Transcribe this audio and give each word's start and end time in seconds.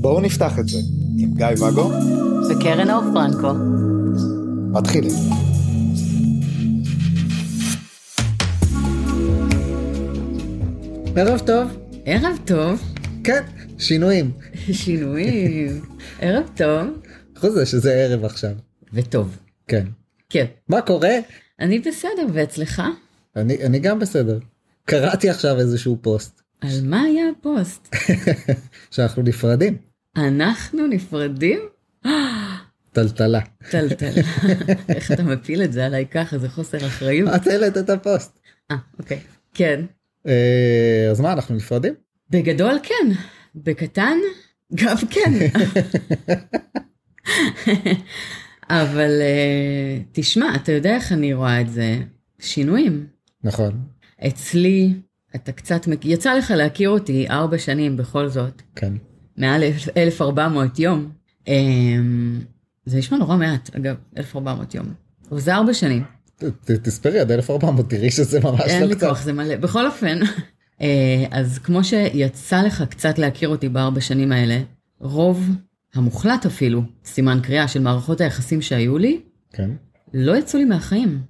בואו 0.00 0.20
נפתח 0.20 0.58
את 0.58 0.68
זה 0.68 0.78
עם 1.18 1.34
גיא 1.34 1.46
ואגו 1.60 1.90
וקרן 2.50 2.90
אור 2.90 3.02
פרנקו. 3.14 3.52
מתחילים. 4.72 5.12
ערב 11.16 11.40
טוב. 11.46 11.76
ערב 12.04 12.38
טוב. 12.44 12.82
כן, 13.24 13.42
שינויים. 13.78 14.30
שינויים. 14.84 15.80
ערב 16.20 16.50
טוב. 16.56 16.86
חוץ 17.36 17.50
מזה 17.50 17.66
שזה 17.66 17.92
ערב 17.92 18.24
עכשיו. 18.24 18.52
וטוב. 18.92 19.36
כן. 19.68 19.86
כן. 20.30 20.46
מה 20.68 20.82
קורה? 20.82 21.18
אני 21.60 21.78
בסדר, 21.78 22.26
ואצלך? 22.32 22.82
אני, 23.36 23.64
אני 23.64 23.78
גם 23.78 23.98
בסדר. 23.98 24.38
קראתי 24.84 25.30
עכשיו 25.30 25.58
איזשהו 25.58 25.98
פוסט 26.02 26.40
על 26.60 26.80
מה 26.82 27.02
היה 27.02 27.24
הפוסט? 27.38 27.96
שאנחנו 28.90 29.22
נפרדים. 29.22 29.76
אנחנו 30.16 30.86
נפרדים? 30.86 31.60
טלטלה. 32.92 33.40
טלטל. 33.70 34.12
איך 34.96 35.12
אתה 35.12 35.22
מפיל 35.22 35.62
את 35.62 35.72
זה 35.72 35.86
עליי 35.86 36.06
ככה? 36.06 36.38
זה 36.38 36.48
חוסר 36.48 36.86
אחריות. 36.86 37.30
את 37.36 37.46
העלית 37.46 37.76
את 37.78 37.90
הפוסט. 37.90 38.38
אה, 38.70 38.76
אוקיי. 38.98 39.18
כן. 39.54 39.80
אה, 40.26 41.08
אז 41.10 41.20
מה, 41.20 41.32
אנחנו 41.32 41.54
נפרדים? 41.54 41.94
בגדול 42.30 42.78
כן. 42.82 43.12
בקטן? 43.54 44.18
גם 44.74 44.96
כן. 45.10 45.32
אבל 48.70 49.20
אה, 49.20 49.98
תשמע, 50.12 50.54
אתה 50.54 50.72
יודע 50.72 50.94
איך 50.94 51.12
אני 51.12 51.34
רואה 51.34 51.60
את 51.60 51.70
זה? 51.70 51.96
שינויים. 52.38 53.06
נכון, 53.44 53.84
אצלי, 54.26 54.94
אתה 55.34 55.52
קצת, 55.52 55.86
יצא 56.04 56.34
לך 56.34 56.50
להכיר 56.50 56.90
אותי 56.90 57.28
ארבע 57.28 57.58
שנים 57.58 57.96
בכל 57.96 58.28
זאת, 58.28 58.62
כן. 58.76 58.92
מעל 59.36 59.62
1,400 59.96 60.78
יום. 60.78 61.10
אמ, 61.48 62.40
זה 62.86 62.98
נשמע 62.98 63.18
נורא 63.18 63.36
מעט, 63.36 63.76
אגב, 63.76 63.96
1,400 64.16 64.74
יום. 64.74 64.86
אבל 65.30 65.40
זה 65.40 65.54
ארבע 65.54 65.74
שנים, 65.74 66.02
תספרי 66.64 67.20
עד 67.20 67.30
1400, 67.30 67.90
תראי 67.90 68.10
שזה 68.10 68.40
ממש 68.40 68.60
אין 68.60 68.82
לא 68.82 68.88
לי 68.88 68.94
קצת. 68.94 69.06
כוח, 69.06 69.22
זה 69.22 69.32
מלא. 69.32 69.56
בכל 69.56 69.86
אופן, 69.86 70.18
אה, 70.80 71.24
אז 71.30 71.58
כמו 71.58 71.84
שיצא 71.84 72.62
לך 72.62 72.84
קצת 72.90 73.18
להכיר 73.18 73.48
אותי 73.48 73.68
בארבע 73.68 74.00
שנים 74.00 74.32
האלה, 74.32 74.60
רוב 75.00 75.48
המוחלט 75.94 76.46
אפילו, 76.46 76.82
סימן 77.04 77.38
קריאה 77.42 77.68
של 77.68 77.82
מערכות 77.82 78.20
היחסים 78.20 78.62
שהיו 78.62 78.98
לי, 78.98 79.20
כן. 79.52 79.70
לא 80.14 80.36
יצאו 80.36 80.58
לי 80.58 80.64
מהחיים. 80.64 81.20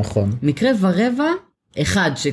נכון. 0.00 0.30
מקרה 0.42 0.70
ורבע, 0.80 1.30
אחד 1.80 2.10
ש... 2.16 2.26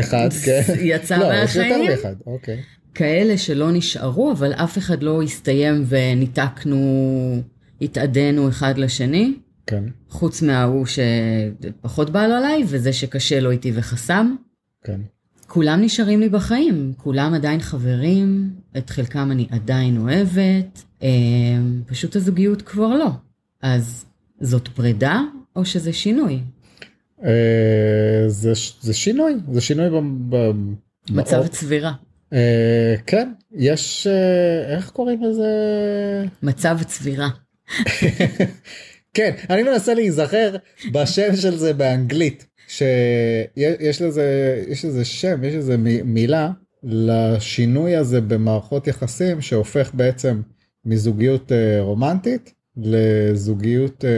אחד, 0.00 0.28
כן. 0.44 0.62
יצא 0.92 1.16
לא, 1.16 1.24
יש 1.34 1.56
מהחיים? 1.56 1.82
יותר 1.82 1.94
מאחד, 1.94 2.14
אוקיי. 2.26 2.62
כאלה 2.94 3.38
שלא 3.38 3.72
נשארו, 3.72 4.32
אבל 4.32 4.52
אף 4.52 4.78
אחד 4.78 5.02
לא 5.02 5.22
הסתיים 5.22 5.84
וניתקנו, 5.88 7.42
התאדינו 7.80 8.48
אחד 8.48 8.78
לשני, 8.78 9.34
כן, 9.66 9.84
חוץ 10.08 10.42
מההוא 10.42 10.86
שפחות 10.86 12.10
בא 12.10 12.26
לו 12.26 12.34
עליי, 12.34 12.62
וזה 12.66 12.92
שקשה 12.92 13.40
לו 13.40 13.50
איתי 13.50 13.72
וחסם. 13.74 14.36
כן. 14.84 15.00
כולם 15.46 15.80
נשארים 15.82 16.20
לי 16.20 16.28
בחיים, 16.28 16.92
כולם 16.96 17.34
עדיין 17.34 17.60
חברים, 17.60 18.50
את 18.78 18.90
חלקם 18.90 19.32
אני 19.32 19.46
עדיין 19.50 19.98
אוהבת, 19.98 20.84
אה, 21.02 21.08
פשוט 21.86 22.16
הזוגיות 22.16 22.62
כבר 22.62 22.88
לא. 22.88 23.10
אז 23.62 24.04
זאת 24.40 24.68
פרידה 24.68 25.20
או 25.56 25.64
שזה 25.64 25.92
שינוי? 25.92 26.40
אה, 27.24 27.30
זה 28.26 28.52
זה 28.80 28.94
שינוי, 28.94 29.34
זה 29.52 29.60
שינוי 29.60 29.90
ב... 29.90 29.94
ב- 30.36 30.52
מצב 31.10 31.36
באור. 31.36 31.46
צבירה. 31.48 31.92
אה, 32.32 32.94
כן, 33.06 33.32
יש, 33.54 34.06
אה, 34.06 34.76
איך 34.76 34.90
קוראים 34.90 35.22
לזה? 35.24 35.48
מצב 36.42 36.78
צבירה. 36.86 37.28
כן, 39.14 39.30
אני 39.50 39.62
מנסה 39.62 39.94
להיזכר 39.94 40.56
בשם 40.92 41.36
של 41.36 41.56
זה 41.56 41.72
באנגלית, 41.72 42.46
שיש 42.68 44.02
לזה, 44.02 44.24
יש 44.68 44.84
לזה 44.84 45.04
שם, 45.04 45.44
יש 45.44 45.54
לזה 45.54 45.76
מ- 45.76 46.14
מילה 46.14 46.50
לשינוי 46.82 47.96
הזה 47.96 48.20
במערכות 48.20 48.86
יחסים 48.86 49.40
שהופך 49.40 49.90
בעצם 49.94 50.40
מזוגיות 50.84 51.52
אה, 51.52 51.80
רומנטית 51.80 52.52
לזוגיות 52.76 54.04
אה, 54.04 54.10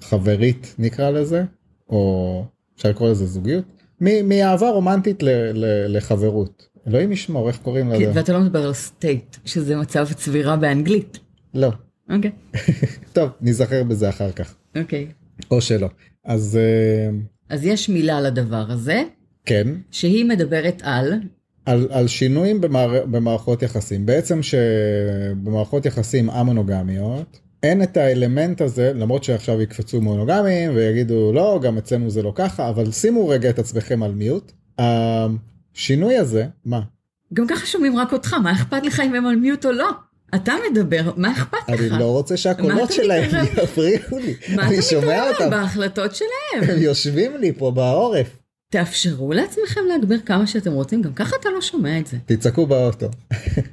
חברית 0.00 0.74
נקרא 0.78 1.10
לזה, 1.10 1.44
או 1.88 2.44
אפשר 2.76 2.88
לקרוא 2.90 3.10
לזה 3.10 3.26
זוגיות, 3.26 3.64
מאהבה 4.00 4.70
רומנטית 4.70 5.22
ל- 5.22 5.28
ל- 5.54 5.96
לחברות. 5.96 6.68
אלוהים 6.88 7.12
ישמור, 7.12 7.48
איך 7.48 7.58
קוראים 7.58 7.96
כי- 7.96 8.02
לזה? 8.06 8.12
ואתה 8.14 8.32
לא 8.32 8.40
מדבר 8.40 8.66
על 8.66 8.72
סטייט, 8.72 9.36
שזה 9.44 9.76
מצב 9.76 10.08
צבירה 10.12 10.56
באנגלית. 10.56 11.18
לא. 11.54 11.70
אוקיי, 12.10 12.30
טוב, 13.12 13.30
ניזכר 13.40 13.84
בזה 13.84 14.08
אחר 14.08 14.32
כך. 14.32 14.54
אוקיי. 14.76 15.06
או 15.50 15.60
שלא. 15.60 15.88
אז 16.24 16.56
אה, 16.60 17.10
אז 17.48 17.64
יש 17.66 17.88
מילה 17.88 18.20
לדבר 18.20 18.64
הזה, 18.70 19.02
כן, 19.44 19.68
שהיא 19.90 20.24
מדברת 20.24 20.80
על, 20.84 21.12
על, 21.66 21.86
על 21.90 22.08
שינויים 22.08 22.60
במער, 22.60 23.06
במערכות 23.06 23.62
יחסים. 23.62 24.06
בעצם 24.06 24.40
שבמערכות 24.42 25.86
יחסים 25.86 26.30
המונוגמיות, 26.30 27.40
אין 27.62 27.82
את 27.82 27.96
האלמנט 27.96 28.60
הזה, 28.60 28.92
למרות 28.94 29.24
שעכשיו 29.24 29.60
יקפצו 29.60 30.00
מונוגמים 30.00 30.74
ויגידו 30.74 31.32
לא, 31.32 31.60
גם 31.62 31.78
אצלנו 31.78 32.10
זה 32.10 32.22
לא 32.22 32.32
ככה, 32.34 32.68
אבל 32.68 32.92
שימו 32.92 33.28
רגע 33.28 33.50
את 33.50 33.58
עצמכם 33.58 34.02
על 34.02 34.12
מיוט. 34.12 34.52
השינוי 34.78 36.16
הזה, 36.16 36.46
מה? 36.64 36.80
גם 37.34 37.46
ככה 37.46 37.66
שומעים 37.66 37.96
רק 37.96 38.12
אותך, 38.12 38.34
מה 38.34 38.52
אכפת 38.52 38.86
לך 38.86 39.00
אם 39.00 39.14
הם 39.14 39.26
על 39.26 39.36
מיוט 39.36 39.66
או 39.66 39.72
לא? 39.72 39.90
אתה 40.34 40.54
מדבר, 40.70 41.12
מה 41.16 41.32
אכפת 41.32 41.68
לך? 41.68 41.80
אני 41.80 41.88
לא 42.00 42.04
רוצה 42.04 42.36
שהקולות 42.36 42.92
שלהם? 42.92 43.30
יפריעו 43.62 44.18
לי. 44.18 44.34
מה 44.56 44.68
אתה 44.68 44.98
מתערב 44.98 45.50
בהחלטות 45.50 46.14
שלהם? 46.14 46.70
הם 46.70 46.82
יושבים 46.82 47.36
לי 47.36 47.52
פה 47.52 47.70
בעורף. 47.70 48.41
תאפשרו 48.72 49.32
לעצמכם 49.32 49.80
להגביר 49.88 50.20
כמה 50.26 50.46
שאתם 50.46 50.72
רוצים, 50.72 51.02
גם 51.02 51.12
ככה 51.12 51.36
אתה 51.40 51.48
לא 51.54 51.60
שומע 51.60 51.98
את 51.98 52.06
זה. 52.06 52.16
תצעקו 52.26 52.66
באוטו. 52.66 53.06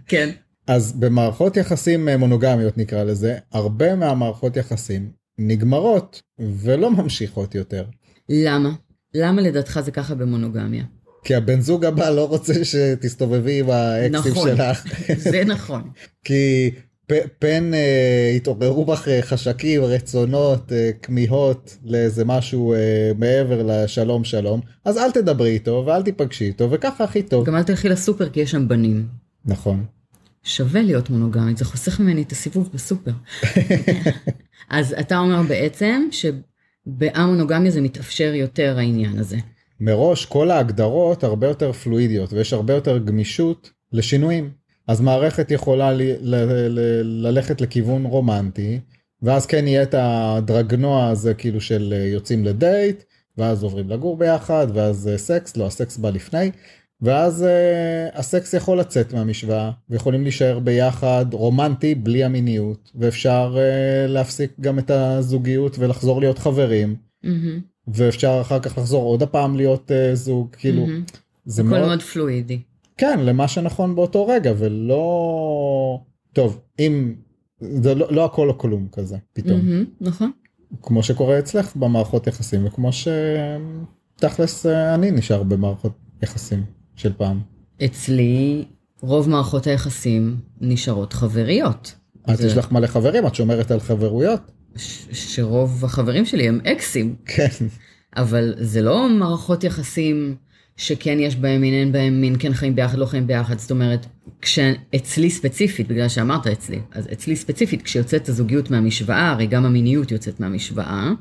כן. 0.08 0.30
אז 0.68 0.94
במערכות 0.94 1.58
יחסים 1.58 2.10
אה, 2.10 2.18
מונוגמיות 2.18 2.78
נקרא 2.78 3.04
לזה, 3.04 3.38
הרבה 3.52 3.96
מהמערכות 3.96 4.58
יחסים 4.58 5.12
נגמרות 5.38 6.22
ולא 6.40 6.92
ממשיכות 6.92 7.56
יותר. 7.56 7.86
למה? 8.30 8.70
למה 9.14 9.42
לדעתך 9.42 9.80
זה 9.84 9.92
ככה 9.92 10.16
במונוגמיה? 10.16 10.84
כי 11.24 11.36
הבן 11.36 11.62
זוג 11.62 11.86
הבא 11.86 12.09
לא 12.09 12.28
רוצה 12.28 12.66
שתסתובבי 12.66 13.59
עם 13.59 13.70
האקסים 13.70 14.32
נכון. 14.32 14.50
שלך. 14.50 14.86
זה 15.18 15.44
נכון. 15.46 15.90
כי 16.26 16.72
פן 17.40 17.74
אה, 17.74 18.34
התעוררו 18.36 18.86
בך 18.86 19.08
אה, 19.08 19.22
חשקים, 19.22 19.84
רצונות, 19.84 20.72
אה, 20.72 20.90
כמיהות 21.02 21.78
לאיזה 21.84 22.25
משהו 22.25 22.74
אה, 22.74 23.12
מעבר 23.18 23.64
לשלום 23.64 24.24
שלום, 24.24 24.62
אז 24.86 24.97
אל 24.97 25.12
תדברי 25.12 25.50
איתו 25.50 25.84
ואל 25.86 26.03
תיפגשי 26.03 26.46
איתו 26.46 26.72
וככה 26.72 27.03
הכי 27.03 27.24
טוב. 27.24 27.46
גם 27.46 27.56
אל 27.56 27.64
תלכי 27.64 27.90
לסופר 27.90 28.30
כי 28.30 28.40
יש 28.40 28.52
שם 28.52 28.68
בנים. 28.68 29.08
נכון. 29.46 29.86
שווה 30.44 30.81
להיות 30.81 31.09
מונוגמית, 31.09 31.58
זה 31.58 31.66
חוסך 31.66 32.00
ממני 32.00 32.22
את 32.22 32.31
הסיבוב 32.31 32.70
בסופר. 32.74 33.12
אז 34.70 34.96
אתה 35.00 35.18
אומר 35.18 35.41
בעצם 35.44 36.08
שבאמונוגמיה 36.12 37.72
זה 37.72 37.81
מתאפשר 37.81 38.34
יותר 38.34 38.76
העניין 38.78 39.20
הזה. 39.20 39.38
מראש 39.80 40.26
כל 40.26 40.52
ההגדרות 40.52 41.24
הרבה 41.24 41.47
יותר 41.47 41.72
פלואידיות 41.72 42.34
ויש 42.34 42.53
הרבה 42.53 42.74
יותר 42.74 42.97
גמישות 42.97 43.72
לשינויים. 43.94 44.59
אז 44.90 45.02
מערכת 45.02 45.52
יכולה 45.52 45.94
ל- 45.94 46.02
ל- 46.22 46.70
ל- 46.70 47.28
ללכת 47.28 47.62
לכיוון 47.62 48.06
רומנטי, 48.06 48.80
ואז 49.22 49.46
כן 49.46 49.68
יהיה 49.68 49.84
את 49.84 49.96
הדרגנוע 49.98 51.08
הזה 51.08 51.34
כאילו 51.34 51.62
של 51.62 51.94
אה, 51.98 52.04
יוצאים 52.08 52.46
לדייט, 52.46 53.04
ואז 53.38 53.64
עוברים 53.64 53.90
לגור 53.90 54.18
ביחד, 54.18 54.68
ואז 54.74 55.08
אה, 55.08 55.18
סקס, 55.18 55.58
לא 55.58 55.68
הסקס 55.68 55.97
בא 55.97 56.09
לפני, 56.09 56.52
ואז 57.02 57.46
uh, 57.46 58.18
הסקס 58.20 58.53
יכול 58.53 58.80
לצאת 58.80 59.14
מהמשוואה, 59.14 59.72
ויכולים 59.90 60.24
להישאר 60.24 60.59
ביחד 60.59 61.26
רומנטי 61.32 61.96
בלי 61.96 62.24
המיניות, 62.24 62.92
ואפשר 62.96 63.58
uh, 63.58 64.12
להפסיק 64.12 64.52
גם 64.62 64.80
את 64.80 64.92
הזוגיות 64.92 65.80
ולחזור 65.80 66.20
להיות 66.20 66.40
חברים. 66.40 66.96
מהמם, 67.24 67.59
ואפשר 67.88 68.38
אחר 68.42 68.59
כך 68.59 68.78
לחזור 68.78 69.03
עוד 69.03 69.24
הפעם 69.24 69.56
להיות 69.56 69.92
uh, 69.92 70.16
זוג 70.16 70.47
כאילו 70.58 70.85
מהמם. 70.85 71.03
זה 71.46 71.64
מאוד 71.64 71.88
מאוד 71.88 72.02
פלואידי. 72.02 72.59
כן 72.99 73.19
למה 73.19 73.47
שנכון 73.47 73.96
באותו 73.96 74.28
רגע 74.28 74.53
ולא 74.57 75.99
טוב 76.34 76.59
אם 76.79 77.13
זה 77.61 77.96
לא, 77.96 78.07
לא 78.11 78.25
הכל 78.25 78.49
או 78.49 78.57
כלום 78.57 78.87
כזה 78.91 79.17
פתאום 79.34 79.59
מהמם, 79.59 79.85
נכון. 80.01 80.31
כמו 80.81 81.03
שקורה 81.03 81.40
אצלך 81.40 81.75
במערכות 81.75 82.28
יחסים 82.28 82.66
וכמו 82.66 82.90
שתכלס 84.17 84.66
אה, 84.66 84.96
אני 84.96 85.11
נשאר 85.11 85.43
במערכות 85.43 85.91
יחסים 86.23 86.63
של 86.96 87.13
פעם. 87.13 87.40
אצלי 87.85 88.66
רוב 89.01 89.29
מערכות 89.29 89.67
היחסים 89.67 90.37
נשארות 90.61 91.13
חבריות. 91.13 91.96
את 92.31 92.37
זה- 92.37 92.47
יש 92.47 92.57
לך 92.57 92.72
מלא 92.72 92.87
חברים 92.87 93.28
את 93.28 93.35
שומרת 93.35 93.72
על 93.72 93.79
חברויות 93.79 94.41
ש- 94.75 95.05
שרוב 95.35 95.85
החברים 95.85 96.25
שלי 96.25 96.47
הם 96.47 96.59
אקסים. 96.66 97.16
כן 97.25 97.47
אבל 98.16 98.53
זה 98.57 98.81
לא 98.81 99.09
מערכות 99.09 99.63
יחסים 99.63 100.35
שכן 100.79 101.20
יש 101.20 101.35
בהם 101.35 101.61
מין, 101.61 101.73
אין 101.73 101.91
בהם 101.91 102.22
מין, 102.22 102.35
כן 102.40 102.53
חיים 102.53 102.76
ביחד, 102.76 102.97
לא 102.97 103.05
חיים 103.05 103.28
ביחד. 103.28 103.59
זאת 103.59 103.72
אומרת, 103.72 104.05
כשאצלי 104.41 105.29
ספציפית, 105.29 105.87
בגלל 105.87 106.09
שאמרת 106.09 106.47
אצלי, 106.47 106.79
אז 106.91 107.08
אצלי 107.11 107.35
ספציפית, 107.35 107.81
כשיוצאת 107.81 108.29
הזוגיות 108.29 108.72
מהמשוואה, 108.72 109.29
הרי 109.31 109.47
גם 109.47 109.66
המיניות 109.66 110.11
יוצאת 110.11 110.40
מהמשוואה, 110.40 111.11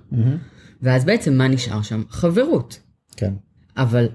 ואז 0.82 1.04
בעצם 1.04 1.34
מה 1.38 1.48
נשאר 1.48 1.82
שם? 1.82 2.02
חברות. 2.10 2.80
כן. 3.16 3.32
אבל 3.76 4.08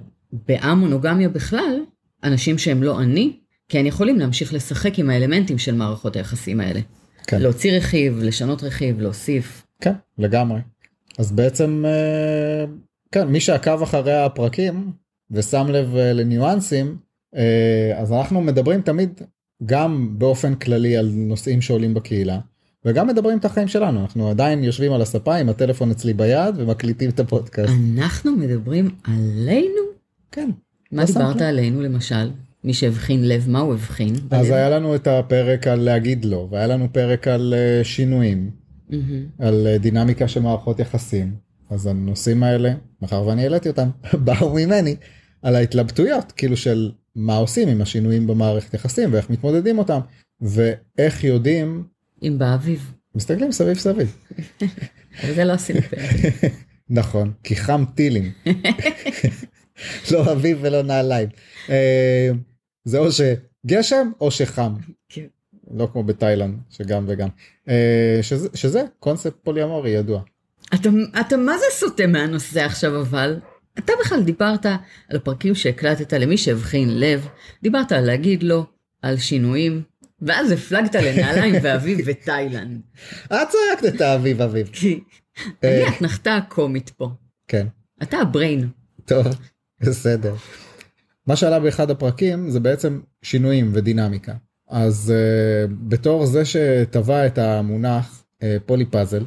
באמונוגמיה 0.48 1.30
בכלל, 1.30 1.80
אנשים 2.24 2.58
שהם 2.58 2.84
לא 2.84 3.02
אני, 3.02 3.40
כן 3.70 3.86
יכולים 3.86 4.20
להמשיך 4.20 4.54
לשחק 4.54 5.00
עם 5.00 5.10
האלמנטים 5.10 5.58
של 5.58 5.76
מערכות 5.76 6.16
היחסים 6.16 6.60
האלה. 6.60 6.80
כן. 7.28 7.42
להוציא 7.42 7.78
רכיב, 7.78 8.20
לשנות 8.24 8.64
רכיב, 8.64 9.02
להוסיף. 9.02 9.66
כן, 9.82 9.94
לגמרי. 10.18 10.60
אז 11.20 11.32
בעצם, 11.32 11.84
אה, 11.86 12.66
כן, 13.12 13.28
מי 13.28 13.40
שעקב 13.40 13.82
אחרי 13.82 14.14
הפרקים 14.14 15.03
ושם 15.34 15.68
לב 15.70 15.96
אה, 15.96 16.14
לניואנסים, 16.14 16.98
אה, 17.36 17.94
אז 17.96 18.12
אנחנו 18.14 18.42
מדברים 18.42 18.82
תמיד 18.82 19.22
גם 19.66 20.16
באופן 20.18 20.56
כללי 20.56 20.98
על 20.98 21.12
נושאים 21.16 21.62
שעולים 21.62 21.94
בקהילה, 21.94 22.40
וגם 22.86 23.08
מדברים 23.08 23.38
את 23.38 23.46
החיים 23.46 23.68
שלנו, 23.68 24.02
אנחנו 24.02 24.30
עדיין 24.30 24.64
יושבים 24.64 24.94
על 24.94 25.02
הספה 25.02 25.36
עם 25.36 25.50
הטלפון 25.50 25.92
אצלי 25.92 26.14
ביד 26.14 26.56
ומקליטים 26.58 27.10
את 27.10 27.20
הפודקאסט. 27.20 27.74
אנחנו 27.98 28.32
מדברים 28.32 28.90
עלינו? 29.04 29.82
כן. 30.32 30.50
מה 30.92 31.02
לא 31.02 31.08
דיברת. 31.08 31.42
עלינו 31.42 31.82
למשל? 31.82 32.32
מי 32.64 32.74
שהבחין 32.74 33.28
לב, 33.28 33.50
מה 33.50 33.60
הוא 33.60 33.74
הבחין? 33.74 34.16
אז 34.16 34.48
בלב? 34.48 34.54
היה 34.54 34.70
לנו 34.70 34.96
את 34.96 35.08
הפרק 35.08 35.68
על 35.68 35.80
להגיד 35.80 36.26
לא, 36.26 36.48
והיה 36.52 36.68
לנו 36.68 36.88
פרק 36.92 37.28
על 37.28 37.54
אה, 37.58 37.84
שינויים, 37.84 38.52
מהמם. 38.90 39.26
על 39.40 39.68
דינמיקה 39.80 40.28
של 40.28 40.42
מערכות 40.42 40.80
יחסים. 40.80 41.36
אז 41.70 41.88
הנושאים 41.88 42.44
האלה, 42.44 42.74
מאחר 43.02 43.28
ואני 43.28 43.44
העליתי 43.44 43.70
אותם, 43.70 43.90
באו 44.26 44.54
ממני, 44.54 44.96
על 45.44 45.56
ההתלבטויות, 45.56 46.32
כאילו 46.32 46.58
של 46.58 46.92
מה 47.16 47.36
עושים 47.36 47.68
עם 47.68 47.82
השינויים 47.82 48.28
במערכת 48.28 48.74
יחסים 48.74 49.14
ואיך 49.14 49.30
מתמודדים 49.30 49.78
אותם, 49.78 50.00
ואיך 50.42 51.24
יודעים, 51.24 51.84
אם 52.24 52.36
באביב. 52.38 52.94
מסתכלים 53.16 53.52
סביב 53.52 53.78
סביב. 53.78 54.16
אבל 55.24 55.34
זה 55.34 55.44
לא 55.44 55.56
פרק. 55.58 56.00
נכון, 56.90 57.32
כי 57.44 57.56
חם 57.56 57.84
טילים. 57.96 58.32
לא 60.12 60.32
אביב 60.32 60.58
ולא 60.62 60.82
נעליים. 60.82 61.30
אה, 61.70 62.30
זה 62.86 62.98
או 62.98 63.08
שגשם 63.12 64.12
או 64.22 64.32
שחם. 64.32 64.74
כן. 65.10 65.26
לא 65.72 65.88
כמו 65.92 66.04
בתאילנד, 66.04 66.58
שגם 66.70 67.06
וגם. 67.08 67.30
אה, 67.70 68.20
שזה, 68.22 68.50
שזה 68.54 68.84
קונספט 69.00 69.36
פוליאמורי 69.44 69.90
ידוע. 69.90 70.22
אתה, 70.76 70.90
אתה 71.20 71.38
מה 71.38 71.58
זה 71.58 71.66
סוטה 71.72 72.08
מהנושא 72.08 72.66
עכשיו 72.66 73.02
אבל? 73.02 73.40
אתה 73.80 73.94
בכלל 74.02 74.24
דיברת 74.24 74.66
על 74.66 75.18
הפרקים 75.18 75.56
שהקלטת 75.56 76.14
למי 76.14 76.38
שהבחין 76.38 77.00
לב, 77.00 77.28
דיברת 77.64 77.92
על 77.92 78.06
להגיד 78.06 78.44
לו, 78.44 78.66
על 79.02 79.18
שינויים, 79.18 79.82
ואז 80.22 80.52
הפלגת 80.52 80.96
לנעליים 80.96 81.56
ואביב 81.62 82.00
ותאילנד. 82.06 82.82
את 83.26 83.32
צעקת 83.32 83.96
את 83.96 84.02
האביב 84.02 84.42
אביב. 84.42 84.70
כי 84.74 85.00
אני 85.64 85.84
האתנחתה 85.84 86.36
הקומית 86.36 86.90
פה. 86.90 87.10
כן, 87.48 87.68
אתה 88.04 88.18
הבריין. 88.18 88.70
טוב, 89.06 89.28
בסדר. 89.80 90.36
מה 91.28 91.36
שעלה 91.36 91.60
באחד 91.60 91.90
הפרקים 91.90 92.50
זה 92.50 92.60
בעצם 92.60 93.00
שינויים 93.22 93.72
ודינמיקה. 93.74 94.34
אז 94.70 95.14
אה, 95.14 95.72
בתור 95.88 96.26
זה 96.26 96.46
שטבע 96.46 97.28
את 97.28 97.38
המונח 97.38 98.24
אה, 98.40 98.44
poly 98.66 98.86
puzzle, 98.86 99.26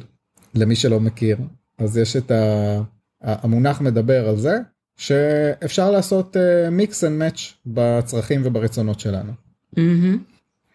למי 0.55 0.75
שלא 0.75 0.99
מכיר, 0.99 1.37
אז 1.77 1.97
יש 1.97 2.15
את 2.15 2.31
ה... 2.31 2.81
המונח 3.27 3.81
מדבר 3.81 4.29
על 4.29 4.37
זה 4.37 4.57
שאפשר 4.97 5.91
לעשות 5.91 6.35
mix 6.71 7.03
and 7.03 7.19
match 7.19 7.53
בצרכים 7.65 8.41
וברצונות 8.45 8.99
שלנו. 8.99 9.31
מהמם. 9.77 10.17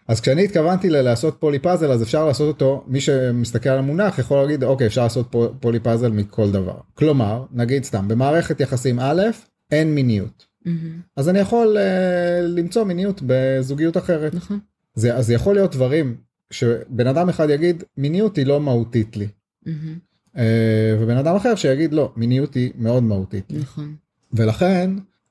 אז 0.09 0.21
כשאני 0.21 0.45
התכוונתי 0.45 0.91
ללעשות 0.91 1.37
poly 1.41 1.59
puzzle 1.59 1.91
אז 1.91 2.03
אפשר 2.03 2.27
לעשות 2.27 2.49
אותו 2.49 2.85
מי 2.87 3.01
שמסתכל 3.01 3.69
על 3.69 3.79
המונח 3.79 4.19
יכול 4.19 4.43
להגיד 4.43 4.65
אוקיי 4.65 4.87
אפשר 4.87 5.03
לעשות 5.03 5.27
פו- 5.31 5.53
poly 5.61 5.81
puzzle 5.81 6.11
מכל 6.11 6.51
דבר 6.51 6.77
כלומר 6.95 7.45
נגיד 7.53 7.85
סתם 7.85 8.09
במערכת 8.09 8.61
יחסים 8.61 8.99
א' 9.01 9.23
אין 9.71 9.95
מיניות 9.95 10.47
מהמם. 10.67 11.01
אז 11.17 11.29
אני 11.29 11.39
יכול 11.39 11.77
אה, 11.79 12.41
למצוא 12.41 12.85
מיניות 12.85 13.21
בזוגיות 13.27 13.97
אחרת 13.97 14.35
נכון. 14.35 14.59
זה 14.95 15.17
אז 15.17 15.31
יכול 15.31 15.55
להיות 15.55 15.73
דברים 15.75 16.17
שבן 16.51 17.07
אדם 17.07 17.29
אחד 17.29 17.51
יגיד 17.51 17.85
מיניות 17.97 18.37
היא 18.37 18.47
לא 18.47 18.61
מהותית 18.61 19.17
לי 19.17 19.29
מהמם. 19.67 19.99
אה, 20.37 20.97
ובן 21.01 21.17
אדם 21.17 21.37
אחר 21.37 21.55
שיגיד 21.55 21.93
לא 21.93 22.13
מיניות 22.17 22.55
היא 22.55 22.73
מאוד 22.79 23.03
מהותית 23.03 23.51
נכון. 23.51 23.95
ולכן 24.33 24.91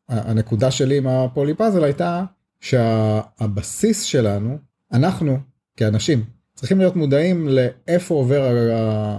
הנקודה 0.10 0.72
שלי 0.72 0.98
עם 0.98 1.08
הפולי 1.08 1.54
פאזל 1.54 1.84
הייתה 1.84 2.24
שהבסיס 2.60 4.04
שלנו 4.04 4.58
אנחנו 4.94 5.38
כאנשים 5.78 6.24
צריכים 6.56 6.78
להיות 6.78 6.96
מודעים 6.96 7.48
לאיפה 7.48 8.16
עובר 8.16 8.50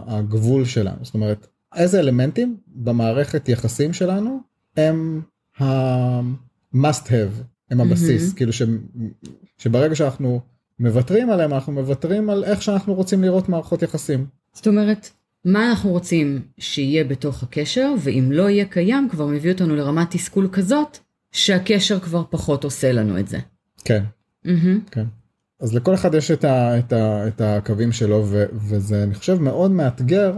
הגבול 0.07 0.65
שלנו 0.65 1.05
זאת 1.05 1.15
אומרת 1.15 1.47
איזה 1.77 2.01
אלמנטים 2.01 2.57
במערכת 2.67 3.49
יחסים 3.49 3.93
שלנו 3.93 4.41
הם 4.77 5.23
ה-must 5.61 7.07
have 7.07 7.43
הם 7.71 7.81
הבסיס 7.81 8.23
מהמם. 8.23 8.35
כאילו 8.35 8.53
ש... 8.53 8.63
שברגע 9.59 9.95
שאנחנו 9.95 10.41
מוותרים 10.79 11.31
עליהם 11.31 11.55
אנחנו 11.55 11.73
מוותרים 11.73 12.31
על 12.31 12.45
איך 12.45 12.63
שאנחנו 12.63 12.95
רוצים 12.95 13.23
לראות 13.23 13.49
מערכות 13.49 13.83
יחסים. 13.83 14.27
זאת 14.53 14.67
אומרת, 14.67 15.11
מה 15.45 15.71
אנחנו 15.71 15.91
רוצים 15.91 16.43
שיהיה 16.59 17.05
בתוך 17.05 17.43
הקשר, 17.43 17.95
ואם 17.99 18.29
לא 18.33 18.51
יהיה 18.51 18.65
קיים, 18.65 19.09
כבר 19.11 19.27
מביא 19.27 19.53
אותנו 19.53 19.77
לרמת 19.77 20.11
תסכול 20.11 20.49
כזאת, 20.53 20.99
שהקשר 21.33 22.01
כבר 22.01 22.25
פחות 22.31 22.65
עושה 22.65 22.93
לנו 22.93 23.19
את 23.19 23.29
זה. 23.29 23.39
כן. 23.85 24.05
מהמם. 24.45 24.81
כן. 24.91 25.05
אז 25.61 25.75
לכל 25.75 25.95
אחד 25.95 26.15
יש 26.15 26.31
את, 26.31 26.45
ה, 26.45 26.79
את, 26.79 26.93
ה, 26.93 27.29
את 27.29 27.41
הקווים 27.41 27.93
שלו 27.93 28.25
ו, 28.27 28.45
וזה 28.53 29.03
אני 29.03 29.15
חושב 29.15 29.41
מאוד 29.41 29.71
מאתגר, 29.71 30.35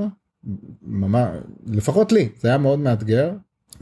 ממש, 0.82 1.28
לפחות 1.66 2.12
לי 2.12 2.28
זה 2.40 2.48
היה 2.48 2.58
מאוד 2.58 2.78
מאתגר 2.78 3.32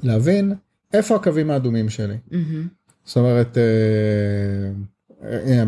להבין 0.03 0.55
איפה 0.93 1.17
הקווים 1.17 1.51
האדומים 1.51 1.89
שלי. 1.89 2.17
מהמם. 2.31 2.69
זאת 3.05 3.17
אומרת 3.17 3.59
אה, 3.59 3.63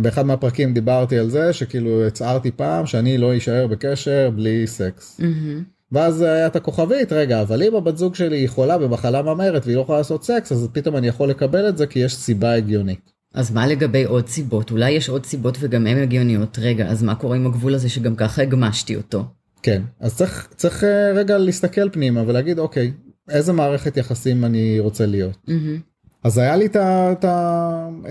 באחד 0.01 0.27
מהפרקים 0.27 0.75
דיברתי 0.75 1.19
על 1.19 1.31
זה 1.31 1.53
שכאילו 1.53 2.07
הצהרתי 2.07 2.51
פעם 2.51 2.87
שאני 2.87 3.19
לא 3.19 3.37
אשאר 3.37 3.67
בקשר 3.67 4.31
בלי 4.35 4.67
סקס. 4.67 5.21
מהמם. 5.21 5.63
ואז 5.93 6.23
היה 6.23 6.47
את 6.47 6.57
הכוכבית 6.57 7.13
רגע 7.13 7.43
אבל 7.43 7.63
אם 7.63 7.77
הבת 7.77 7.97
זוג 7.97 8.15
שלי 8.15 8.37
היא 8.37 8.49
חולה 8.49 8.79
במחלה 8.79 9.23
ממארת 9.23 9.67
והיא 9.67 9.77
לא 9.77 9.81
יכולה 9.81 9.99
לעשות 9.99 10.25
סקס 10.25 10.53
אז 10.53 10.69
פתאום 10.73 10.97
אני 10.97 11.09
יכול 11.09 11.29
לקבל 11.29 11.69
את 11.69 11.79
זה 11.79 11.87
כי 11.87 11.99
יש 11.99 12.17
סיבה 12.17 12.55
הגיונית. 12.55 13.13
אז 13.35 13.51
מה 13.53 13.67
לגבי 13.67 14.05
עוד 14.05 14.29
סיבות? 14.29 14.71
אולי 14.71 14.91
יש 14.91 15.09
עוד 15.09 15.27
סיבות 15.27 15.59
וגם 15.61 15.87
הן 15.87 16.03
הגיוניות. 16.03 16.59
רגע, 16.59 16.87
אז 16.87 17.03
מה 17.03 17.15
קורה 17.15 17.37
עם 17.37 17.47
הגבול 17.47 17.75
הזה 17.75 17.89
שגם 17.89 18.17
ככה 18.17 18.43
הגמשתי 18.43 18.97
אותו? 18.97 19.25
כן, 19.63 19.83
אז 20.01 20.17
צריך, 20.17 20.49
צריך 20.57 20.85
אה, 20.85 21.13
רגע 21.15 21.39
להסתכל 21.39 21.91
פנימה 21.91 22.23
ולהגיד 22.27 22.59
אוקיי, 22.59 22.93
איזה 23.31 23.53
מערכת 23.53 23.97
יחסים 23.97 24.45
אני 24.45 24.81
רוצה 24.81 25.07
להיות. 25.07 25.37
מהמם. 25.49 25.94
אז 26.25 26.39
היה 26.39 26.57
לי 26.57 26.67
את, 26.67 26.77
את, 26.77 27.25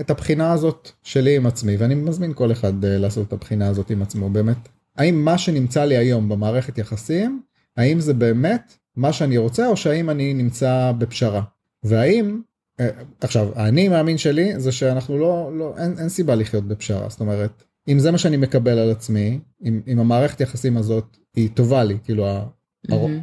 את 0.00 0.10
הבחינה 0.10 0.52
הזאת 0.52 0.90
שלי 1.02 1.36
עם 1.36 1.46
עצמי 1.46 1.76
ואני 1.76 1.94
מזמין 1.94 2.32
כל 2.34 2.52
אחד 2.52 2.84
אה, 2.84 2.98
לעשות 2.98 3.28
את 3.28 3.32
הבחינה 3.32 3.68
הזאת 3.68 3.90
עם 3.90 4.02
עצמו 4.02 4.30
באמת. 4.30 4.68
האם 4.96 5.24
מה 5.24 5.38
שנמצא 5.38 5.84
לי 5.84 5.96
היום 5.96 6.28
במערכת 6.28 6.78
יחסים, 6.78 7.42
האם 7.76 8.00
זה 8.00 8.14
באמת 8.14 8.74
מה 8.96 9.12
שאני 9.12 9.36
רוצה 9.36 9.68
או 9.68 9.76
שהאם 9.76 10.10
אני 10.10 10.34
נמצא 10.34 10.92
בפשרה. 10.98 11.42
והאם, 11.82 12.40
אה, 12.80 12.88
עכשיו 13.20 13.48
האני 13.54 13.88
מאמין 13.88 14.18
שלי 14.18 14.60
זה 14.60 14.72
שאנחנו 14.72 15.18
לא, 15.18 15.50
לא 15.54 15.74
אין, 15.78 15.94
אין 15.98 16.08
סיבה 16.08 16.34
לחיות 16.34 16.68
בפשרה 16.68 17.08
זאת 17.08 17.20
אומרת 17.20 17.62
אם 17.88 17.98
זה 17.98 18.10
מה 18.10 18.18
שאני 18.18 18.36
מקבל 18.36 18.78
על 18.78 18.90
עצמי 18.90 19.40
אם, 19.64 19.80
אם 19.86 19.98
המערכת 19.98 20.40
יחסים 20.40 20.76
הזאת 20.76 21.16
היא 21.36 21.48
טובה 21.54 21.84
לי 21.84 21.96
כאילו. 22.04 22.26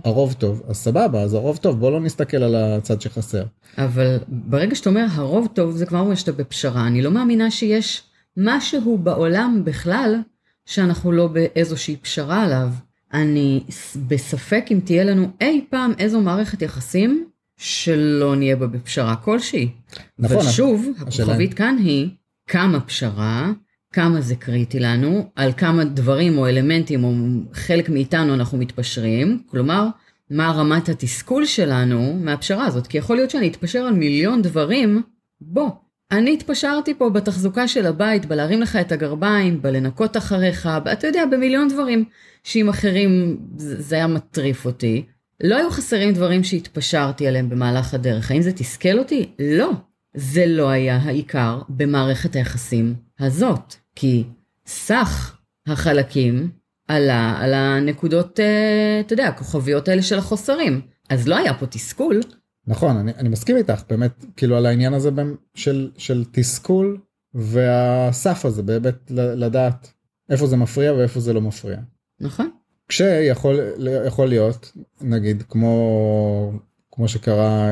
הרוב 0.05 0.33
טוב 0.33 0.61
אז 0.67 0.75
סבבה 0.77 1.21
אז 1.21 1.33
הרוב 1.33 1.57
טוב 1.57 1.79
בוא 1.79 1.91
לא 1.91 1.99
נסתכל 1.99 2.37
על 2.37 2.55
הצד 2.55 3.01
שחסר. 3.01 3.43
אבל 3.77 4.17
ברגע 4.27 4.75
שאתה 4.75 4.89
אומר 4.89 5.05
הרוב 5.11 5.47
טוב, 5.53 5.71
זה 5.75 5.85
כבר 5.85 5.99
אומר 5.99 6.15
שאתה 6.15 6.31
בפשרה. 6.31 6.87
אני 6.87 7.01
לא 7.01 7.11
מאמינה 7.11 7.51
שיש 7.51 8.03
משהו 8.37 8.97
בעולם 8.97 9.61
בכלל 9.65 10.15
שאנחנו 10.65 11.11
לא 11.11 11.27
באיזושהי 11.27 11.95
פשרה 11.97 12.43
עליו. 12.43 12.69
אני 13.13 13.63
בספק 14.07 14.65
אם 14.71 14.79
תהיה 14.85 15.03
לנו 15.03 15.27
אי 15.41 15.65
פעם 15.69 15.91
איזו 15.99 16.21
מערכת 16.21 16.61
יחסים 16.61 17.25
שלא 17.57 18.35
נהיה 18.35 18.55
בה 18.55 18.67
בפשרה 18.67 19.15
כלשהי. 19.15 19.69
נכון, 20.19 20.37
אבל 20.37 20.45
שוב, 20.49 20.85
השאלה- 21.07 21.27
הכוכבית 21.27 21.53
כאן 21.53 21.77
היא 21.83 22.09
כמה 22.47 22.79
פשרה, 22.79 23.51
כמה 23.91 24.21
זה 24.21 24.35
קריטי 24.35 24.79
לנו, 24.79 25.29
על 25.35 25.51
כמה 25.57 25.83
דברים 25.83 26.37
או 26.37 26.47
אלמנטים 26.47 27.03
או 27.03 27.11
חלק 27.53 27.89
מאיתנו 27.89 28.33
אנחנו 28.33 28.57
מתפשרים, 28.57 29.43
כלומר, 29.47 29.87
מה 30.29 30.51
רמת 30.51 30.89
התסכול 30.89 31.45
שלנו 31.45 32.13
מהפשרה 32.13 32.65
הזאת, 32.65 32.87
כי 32.87 32.97
יכול 32.97 33.15
להיות 33.15 33.29
שאני 33.29 33.47
אתפשר 33.47 33.79
על 33.79 33.93
מיליון 33.93 34.41
דברים, 34.41 35.01
בוא, 35.41 35.69
אני 36.11 36.33
התפשרתי 36.33 36.93
פה 36.93 37.09
בתחזוקה 37.09 37.67
של 37.67 37.85
הבית, 37.85 38.25
בלהרים 38.25 38.61
לך 38.61 38.75
את 38.75 38.91
הגרביים, 38.91 39.61
בלנקות 39.61 40.17
אחריך, 40.17 40.69
אתה 40.91 41.07
יודע, 41.07 41.23
במיליון 41.31 41.67
דברים 41.67 42.05
שעם 42.43 42.69
אחרים 42.69 43.37
זה 43.57 43.95
היה 43.95 44.07
מטריף 44.07 44.65
אותי. 44.65 45.05
לא 45.43 45.55
היו 45.55 45.71
חסרים 45.71 46.13
דברים 46.13 46.43
שהתפשרתי 46.43 47.27
עליהם 47.27 47.49
במהלך 47.49 47.93
הדרך. 47.93 48.31
האם 48.31 48.41
זה 48.41 48.51
תסכל 48.51 48.99
אותי? 48.99 49.29
לא. 49.39 49.71
זה 50.13 50.45
לא 50.45 50.69
היה 50.69 50.97
העיקר 50.97 51.61
במערכת 51.69 52.35
היחסים 52.35 52.95
הזאת. 53.19 53.75
כי 53.95 54.23
סך 54.65 55.37
החלקים 55.67 56.49
עלה 56.87 57.37
על 57.39 57.53
הנקודות, 57.53 58.39
אה, 58.39 58.99
אתה 58.99 59.13
יודע, 59.13 59.27
הכוכביות 59.27 59.87
האלה 59.87 60.01
של 60.01 60.17
החוסרים. 60.17 60.81
אז 61.09 61.27
לא 61.27 61.37
היה 61.37 61.53
פה 61.53 61.65
תסכול. 61.65 62.19
נכון, 62.67 62.97
אני, 62.97 63.11
אני 63.17 63.29
מסכים 63.29 63.57
איתך, 63.57 63.81
באמת, 63.89 64.25
כאילו 64.37 64.57
על 64.57 64.65
העניין 64.65 64.93
הזה 64.93 65.09
של, 65.55 65.91
של 65.97 66.23
תסכול 66.31 66.97
והסף 67.33 68.45
הזה, 68.45 68.63
באמת 68.63 69.11
לדעת 69.11 69.93
איפה 70.29 70.47
זה 70.47 70.57
מפריע 70.57 70.93
ואיפה 70.93 71.19
זה 71.19 71.33
לא 71.33 71.41
מפריע. 71.41 71.77
נכון. 72.19 72.49
כשיכול 72.87 73.59
יכול 74.07 74.27
להיות, 74.27 74.71
נגיד, 75.01 75.43
כמו, 75.49 76.53
כמו 76.91 77.07
שקרה 77.07 77.69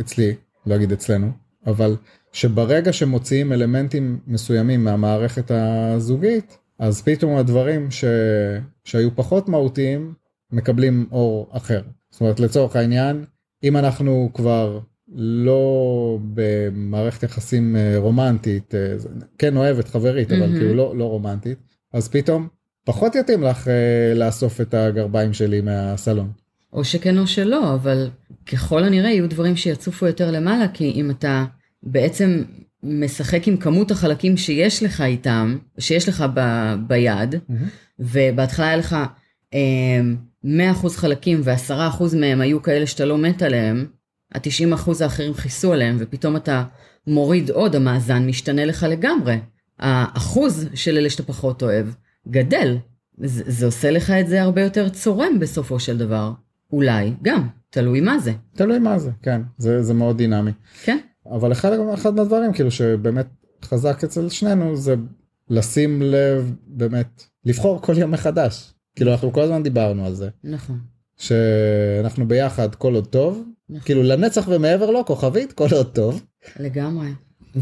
אצלי, 0.00 0.34
לא 0.66 0.74
אגיד 0.74 0.92
אצלנו, 0.92 1.30
אבל 1.66 1.96
שברגע 2.32 2.92
שמוציאים 2.92 3.52
אלמנטים 3.52 4.18
מסוימים 4.26 4.84
מהמערכת 4.84 5.50
הזוגית, 5.50 6.58
אז 6.78 7.02
פתאום 7.02 7.36
הדברים 7.36 7.90
ש... 7.90 8.04
שהיו 8.84 9.16
פחות 9.16 9.48
מהותיים 9.48 10.14
מקבלים 10.52 11.06
אור 11.12 11.48
אחר. 11.52 11.80
זאת 12.10 12.20
אומרת 12.20 12.40
לצורך 12.40 12.76
העניין 12.76 13.24
אם 13.62 13.76
אנחנו 13.76 14.30
כבר 14.34 14.80
לא 15.14 16.18
במערכת 16.34 17.22
יחסים 17.22 17.76
אה, 17.76 17.94
רומנטית 17.98 18.74
אה, 18.74 18.94
כן 19.38 19.56
אוהבת 19.56 19.88
חברית 19.88 20.32
אבל 20.32 20.42
mm-hmm. 20.42 20.58
כאילו 20.58 20.74
לא, 20.74 20.96
לא 20.96 21.04
רומנטית 21.04 21.58
אז 21.92 22.08
פתאום 22.08 22.48
פחות 22.84 23.14
יתאים 23.14 23.42
לך 23.42 23.68
אה, 23.68 24.14
לאסוף 24.14 24.60
את 24.60 24.74
הגרביים 24.74 25.32
שלי 25.32 25.60
מהסלון. 25.60 26.32
או 26.72 26.84
שכן 26.84 27.18
או 27.18 27.26
שלא 27.26 27.74
אבל 27.74 28.10
ככל 28.46 28.84
הנראה 28.84 29.10
יהיו 29.10 29.28
דברים 29.28 29.56
שיצופו 29.56 30.06
יותר 30.06 30.30
למעלה 30.30 30.68
כי 30.68 30.90
אם 30.90 31.10
אתה 31.10 31.44
בעצם 31.82 32.42
משחק 32.82 33.48
עם 33.48 33.56
כמות 33.56 33.90
החלקים 33.90 34.36
שיש 34.36 34.82
לך 34.82 35.00
איתם, 35.00 35.58
שיש 35.78 36.08
לך 36.08 36.24
ב, 36.34 36.40
ביד, 36.86 37.34
mm-hmm. 37.34 37.52
ובהתחלה 37.98 38.66
היה 38.66 38.76
לך 38.76 38.96
אה, 39.54 40.00
100% 40.44 40.88
חלקים 40.88 41.40
ו-10% 41.44 42.16
מהם 42.16 42.40
היו 42.40 42.62
כאלה 42.62 42.86
שאתה 42.86 43.04
לא 43.04 43.18
מת 43.18 43.42
עליהם, 43.42 43.86
ה-90% 44.34 44.90
האחרים 45.00 45.34
חיסו 45.34 45.72
עליהם, 45.72 45.96
ופתאום 45.98 46.36
אתה 46.36 46.64
מוריד 47.06 47.50
עוד, 47.50 47.76
המאזן 47.76 48.26
משתנה 48.26 48.64
לך 48.64 48.86
לגמרי. 48.90 49.38
האחוז 49.78 50.68
של 50.74 50.96
אלה 50.96 51.10
שאתה 51.10 51.22
פחות 51.22 51.62
אוהב 51.62 51.86
גדל. 52.28 52.76
זה, 53.18 53.42
זה 53.46 53.66
עושה 53.66 53.90
לך 53.90 54.10
את 54.10 54.26
זה 54.26 54.42
הרבה 54.42 54.62
יותר 54.62 54.88
צורם 54.88 55.38
בסופו 55.40 55.80
של 55.80 55.98
דבר. 55.98 56.32
אולי 56.72 57.12
גם, 57.22 57.48
תלוי 57.70 58.00
מה 58.00 58.18
זה. 58.18 58.32
תלוי 58.54 58.78
מה 58.78 58.98
זה, 58.98 59.10
כן, 59.22 59.42
זה, 59.58 59.82
זה 59.82 59.94
מאוד 59.94 60.18
דינמי. 60.18 60.50
כן. 60.82 60.98
אבל 61.30 61.52
אחד, 61.52 61.72
אחד 61.94 62.14
מהדברים 62.14 62.52
כאילו 62.52 62.70
שבאמת 62.70 63.26
חזק 63.64 64.04
אצל 64.04 64.28
שנינו 64.28 64.76
זה 64.76 64.94
לשים 65.50 66.02
לב 66.02 66.52
באמת 66.66 67.22
לבחור 67.44 67.82
כל 67.82 67.98
יום 67.98 68.10
מחדש. 68.10 68.72
כאילו 68.96 69.12
אנחנו 69.12 69.32
כל 69.32 69.40
הזמן 69.40 69.62
דיברנו 69.62 70.06
על 70.06 70.14
זה. 70.14 70.28
נכון. 70.44 70.78
שאנחנו 71.16 72.28
ביחד 72.28 72.74
כל 72.74 72.94
עוד 72.94 73.06
טוב. 73.06 73.44
נכון. 73.70 73.84
כאילו 73.84 74.02
לנצח 74.02 74.48
ומעבר 74.48 74.90
לו 74.90 75.04
כוכבית 75.04 75.52
כל 75.52 75.68
עוד 75.72 75.86
טוב. 75.86 76.22
לגמרי. 76.60 77.08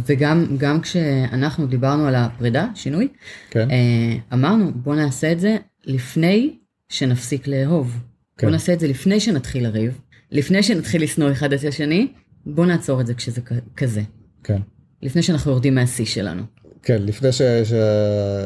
וגם 0.07 0.47
גם 0.59 0.81
כשאנחנו 0.81 1.67
דיברנו 1.67 2.07
על 2.07 2.15
הפרידה 2.15 2.69
שינוי 2.75 3.09
כן. 3.51 3.71
אה, 3.71 4.17
אמרנו 4.33 4.73
בוא 4.75 4.95
נעשה 4.95 5.33
את 5.33 5.41
זה 5.41 5.57
לפני 5.85 6.57
שנפסיק 6.89 7.47
לאהוב. 7.47 7.99
כן. 8.37 8.47
בוא 8.47 8.53
נעשה 8.53 8.73
את 8.73 8.81
זה 8.81 8.89
לפני 8.89 9.21
שנתחיל 9.21 9.65
לריב 9.67 9.99
לפני 10.31 10.63
שנתחיל 10.63 11.03
לשנוא 11.03 11.33
אחד 11.33 11.53
את 11.53 11.65
השני 11.65 12.09
בוא 12.47 12.67
נעצור 12.67 13.01
את 13.01 13.07
זה 13.07 13.15
כשזה 13.15 13.41
כזה. 13.77 14.03
כן. 14.45 14.61
לפני 15.03 15.23
שאנחנו 15.23 15.51
יורדים 15.51 15.75
מהשיא 15.75 16.05
שלנו. 16.05 16.43
כן, 16.83 17.03
לפני, 17.03 17.33
ש... 17.33 17.43
ש... 17.43 17.73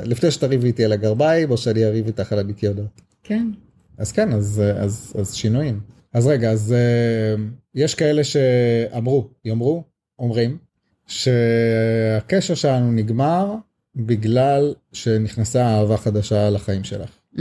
לפני 0.05 0.31
שתריב 0.31 0.65
איתי 0.65 0.85
על 0.85 0.93
הגרביים 0.93 1.51
או 1.51 1.57
שאני 1.57 1.85
אריב 1.85 2.07
איתך 2.07 2.33
על 2.33 2.39
הניקיונות. 2.39 3.01
כן. 3.23 3.51
אז 3.99 4.13
כן, 4.13 4.33
אז, 4.33 4.63
אז, 4.77 5.13
אז 5.19 5.35
שינויים. 5.35 5.81
אז 6.13 6.27
רגע, 6.27 6.51
אז 6.51 6.75
uh, 6.75 7.41
יש 7.75 7.95
כאלה 7.95 8.25
שאמרו, 8.25 9.31
יאמרו, 9.45 9.85
אומרים, 10.19 10.59
שהקשר 11.07 12.55
שלנו 12.55 12.93
נגמר 12.93 13.55
בגלל 13.97 14.75
שנכנסה 14.93 15.67
אהבה 15.67 15.97
חדשה 15.97 16.51
לחיים 16.51 16.85
שלך. 16.85 17.11
Mm-hmm. 17.37 17.41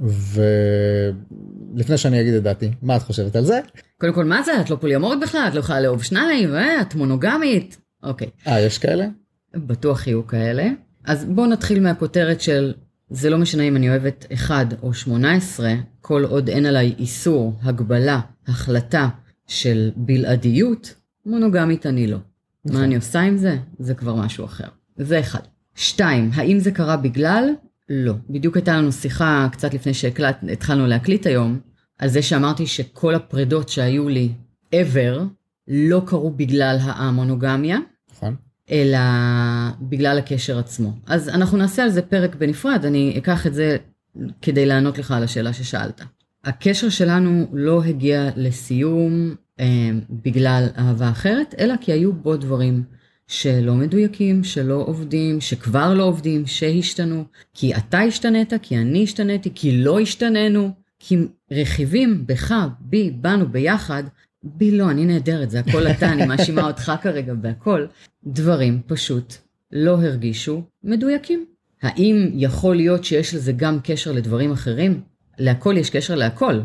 ולפני 0.00 1.98
שאני 1.98 2.20
אגיד 2.20 2.34
את 2.34 2.42
דעתי, 2.42 2.70
מה 2.82 2.96
את 2.96 3.02
חושבת 3.02 3.36
על 3.36 3.44
זה? 3.44 3.60
קודם 4.00 4.12
כל, 4.12 4.24
מה 4.24 4.42
זה? 4.42 4.60
את 4.60 4.70
לא 4.70 4.76
פוליומורית 4.76 5.20
בכלל? 5.20 5.46
את 5.48 5.54
לא 5.54 5.60
יכולה 5.60 5.80
לאהוב 5.80 6.02
שניים? 6.02 6.54
אה, 6.54 6.80
את 6.80 6.94
מונוגמית? 6.94 7.78
אוקיי. 8.02 8.28
אה, 8.46 8.60
יש 8.60 8.78
כאלה? 8.78 9.06
בטוח 9.54 10.06
יהיו 10.06 10.26
כאלה. 10.26 10.68
אז 11.04 11.24
בואו 11.24 11.46
נתחיל 11.46 11.80
מהכותרת 11.80 12.40
של 12.40 12.74
זה 13.10 13.30
לא 13.30 13.38
משנה 13.38 13.62
אם 13.62 13.76
אני 13.76 13.90
אוהבת 13.90 14.26
1 14.34 14.66
או 14.82 14.94
18, 14.94 15.74
כל 16.00 16.24
עוד 16.24 16.48
אין 16.48 16.66
עליי 16.66 16.94
איסור, 16.98 17.54
הגבלה, 17.62 18.20
החלטה 18.46 19.08
של 19.46 19.90
בלעדיות, 19.96 20.94
מונוגמית 21.26 21.86
אני 21.86 22.06
לא. 22.06 22.18
נכון. 22.64 22.80
מה 22.80 22.86
אני 22.86 22.96
עושה 22.96 23.20
עם 23.20 23.36
זה? 23.36 23.56
זה 23.78 23.94
כבר 23.94 24.14
משהו 24.14 24.44
אחר. 24.44 24.68
זה 24.96 25.20
אחד. 25.20 25.40
שתיים, 25.74 26.30
האם 26.34 26.58
זה 26.58 26.70
קרה 26.70 26.96
בגלל? 26.96 27.48
לא. 27.88 28.14
בדיוק 28.30 28.56
הייתה 28.56 28.76
לנו 28.76 28.92
שיחה 28.92 29.48
קצת 29.52 29.74
לפני 29.74 29.94
שהתחלנו 29.94 30.86
להקליט 30.86 31.26
היום, 31.26 31.60
על 31.98 32.08
זה 32.08 32.22
שאמרתי 32.22 32.66
שכל 32.66 33.14
הפרדות 33.14 33.68
שהיו 33.68 34.08
לי 34.08 34.32
ever 34.74 35.20
לא 35.68 36.02
קרו 36.06 36.30
בגלל 36.30 36.78
המונוגמיה. 36.80 37.78
נכון. 38.12 38.36
אלא 38.70 38.98
בגלל 39.80 40.18
הקשר 40.18 40.58
עצמו. 40.58 40.92
אז 41.06 41.28
אנחנו 41.28 41.58
נעשה 41.58 41.82
על 41.82 41.88
זה 41.90 42.02
פרק 42.02 42.34
בנפרד, 42.34 42.84
אני 42.84 43.14
אקח 43.18 43.46
את 43.46 43.54
זה 43.54 43.76
כדי 44.42 44.66
לענות 44.66 44.98
לך 44.98 45.10
על 45.10 45.22
השאלה 45.22 45.52
ששאלת. 45.52 46.00
הקשר 46.44 46.88
שלנו 46.88 47.46
לא 47.52 47.84
הגיע 47.84 48.30
לסיום 48.36 49.34
אה, 49.60 49.90
בגלל 50.10 50.66
אהבה 50.78 51.10
אחרת, 51.10 51.54
אלא 51.58 51.74
כי 51.80 51.92
היו 51.92 52.12
בו 52.12 52.36
דברים 52.36 52.82
שלא 53.28 53.74
מדויקים, 53.74 54.44
שלא 54.44 54.84
עובדים, 54.86 55.40
שכבר 55.40 55.94
לא 55.94 56.02
עובדים, 56.02 56.46
שהשתנו, 56.46 57.24
כי 57.54 57.74
אתה 57.74 57.98
השתנית, 57.98 58.52
כי 58.62 58.76
אני 58.76 59.04
השתניתי, 59.04 59.50
כי 59.54 59.76
לא 59.76 60.00
השתננו, 60.00 60.70
כי 60.98 61.16
רכיבים 61.50 62.26
בך, 62.26 62.54
בי, 62.80 63.10
בנו 63.10 63.48
ביחד, 63.48 64.02
בי 64.42 64.70
לא, 64.70 64.90
אני 64.90 65.04
נהדרת, 65.04 65.50
זה 65.50 65.60
הכל 65.60 65.86
אתה, 65.86 66.12
אני 66.12 66.26
מאשימה 66.26 66.66
אותך 66.68 66.92
כרגע 67.02 67.34
בהכל. 67.34 67.86
דברים 68.26 68.80
פשוט 68.86 69.34
לא 69.72 69.90
הרגישו 69.90 70.62
מדויקים. 70.84 71.44
האם 71.82 72.30
יכול 72.34 72.76
להיות 72.76 73.04
שיש 73.04 73.34
לזה 73.34 73.52
גם 73.52 73.78
קשר 73.84 74.12
לדברים 74.12 74.52
אחרים? 74.52 75.00
להכל 75.38 75.74
יש 75.78 75.90
קשר 75.90 76.14
להכל. 76.14 76.60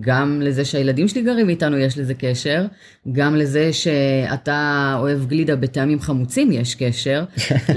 גם 0.00 0.42
לזה 0.42 0.64
שהילדים 0.64 1.08
שלי 1.08 1.22
גרים 1.22 1.48
איתנו 1.48 1.78
יש 1.78 1.98
לזה 1.98 2.14
קשר, 2.14 2.66
גם 3.12 3.36
לזה 3.36 3.72
שאתה 3.72 4.94
אוהב 4.98 5.26
גלידה 5.26 5.56
בטעמים 5.56 6.00
חמוצים 6.00 6.52
יש 6.52 6.74
קשר. 6.74 7.24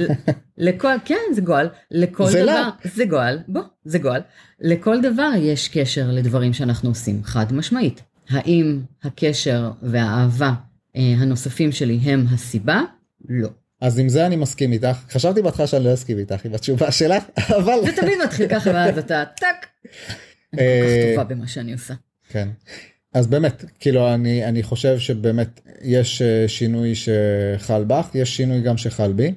לכל, 0.57 0.93
כן, 1.05 1.15
זה 1.33 1.41
גועל. 1.41 1.69
לכל 1.91 2.29
זה 2.29 2.43
דבר, 2.43 2.51
לא. 2.53 2.89
זה 2.95 3.05
גועל, 3.05 3.39
בוא, 3.47 3.61
זה 3.85 3.99
גועל. 3.99 4.21
לכל 4.61 5.01
דבר 5.01 5.29
יש 5.37 5.67
קשר 5.67 6.07
לדברים 6.11 6.53
שאנחנו 6.53 6.89
עושים, 6.89 7.23
חד 7.23 7.53
משמעית. 7.53 8.01
האם 8.29 8.79
הקשר 9.03 9.71
והאהבה 9.81 10.53
אה, 10.95 11.13
הנוספים 11.17 11.71
שלי 11.71 11.99
הם 12.03 12.25
הסיבה? 12.33 12.81
לא. 13.29 13.49
אז 13.81 13.99
עם 13.99 14.09
זה 14.09 14.25
אני 14.25 14.35
מסכים 14.35 14.71
איתך. 14.71 14.97
חשבתי 15.09 15.41
בהתחלה 15.41 15.67
שאני 15.67 15.83
לא 15.83 15.93
אסכים 15.93 16.17
איתך 16.17 16.45
עם 16.45 16.53
התשובה 16.53 16.91
שלך, 16.91 17.23
אבל... 17.57 17.73
זה 17.85 17.91
תמיד 18.01 18.13
מתחיל 18.23 18.47
ככה 18.47 18.69
ואז 18.73 18.97
אתה 18.97 19.23
טאק. 19.39 19.67
אני 20.53 20.61
כל 20.61 20.87
כך 20.87 21.15
טובה 21.15 21.35
במה 21.35 21.47
שאני 21.47 21.73
עושה. 21.73 21.93
כן. 22.29 22.49
אז 23.13 23.27
באמת, 23.27 23.65
כאילו 23.79 24.13
אני, 24.13 24.45
אני 24.45 24.63
חושב 24.63 24.99
שבאמת 24.99 25.61
יש 25.81 26.21
אה, 26.21 26.47
שינוי 26.47 26.93
שחל 26.95 27.83
בך, 27.83 28.09
יש 28.13 28.37
שינוי 28.37 28.61
גם 28.61 28.77
שחל 28.77 29.13
בי. 29.13 29.33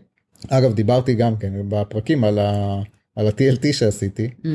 אגב, 0.49 0.75
דיברתי 0.75 1.14
גם 1.14 1.37
כן 1.37 1.52
בפרקים 1.69 2.25
על, 2.25 2.38
ה, 2.38 2.81
על 3.17 3.26
ה-TLT 3.26 3.73
שעשיתי, 3.73 4.29
mm-hmm. 4.29 4.49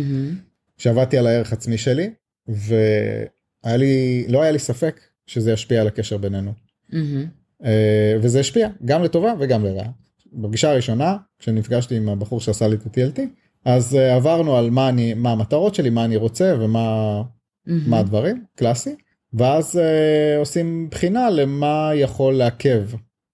שעבדתי 0.77 1.17
על 1.17 1.27
הערך 1.27 1.53
עצמי 1.53 1.77
שלי, 1.77 2.09
והיה 2.47 3.77
לי, 3.77 4.25
לא 4.27 4.41
היה 4.41 4.51
לי 4.51 4.59
ספק 4.59 4.99
שזה 5.25 5.51
ישפיע 5.51 5.81
על 5.81 5.87
הקשר 5.87 6.17
בינינו. 6.17 6.53
Mm-hmm. 6.91 7.65
וזה 8.21 8.39
השפיע 8.39 8.67
גם 8.85 9.03
לטובה 9.03 9.33
וגם 9.39 9.65
לרעה. 9.65 9.89
בפגישה 10.33 10.71
הראשונה, 10.71 11.17
כשנפגשתי 11.39 11.97
עם 11.97 12.09
הבחור 12.09 12.41
שעשה 12.41 12.67
לי 12.67 12.75
את 12.75 12.85
ה-TLT, 12.85 13.21
אז 13.65 13.93
uh, 13.93 13.99
עברנו 14.15 14.57
על 14.57 14.69
מה 14.69 14.89
אני 14.89 15.13
מה 15.13 15.31
המטרות 15.31 15.75
שלי 15.75 15.89
מה 15.89 16.05
אני 16.05 16.15
רוצה 16.15 16.55
ומה 16.59 17.21
mm-hmm. 17.21 17.71
מה 17.87 17.99
הדברים 17.99 18.43
קלאסי 18.55 18.95
ואז 19.33 19.75
uh, 19.75 20.39
עושים 20.39 20.89
בחינה 20.91 21.29
למה 21.29 21.91
יכול 21.95 22.33
לעכב 22.33 22.83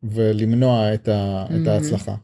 ולמנוע 0.03 0.93
את, 0.93 1.07
ה, 1.07 1.45
mm-hmm. 1.45 1.53
את 1.61 1.67
ההצלחה. 1.67 2.15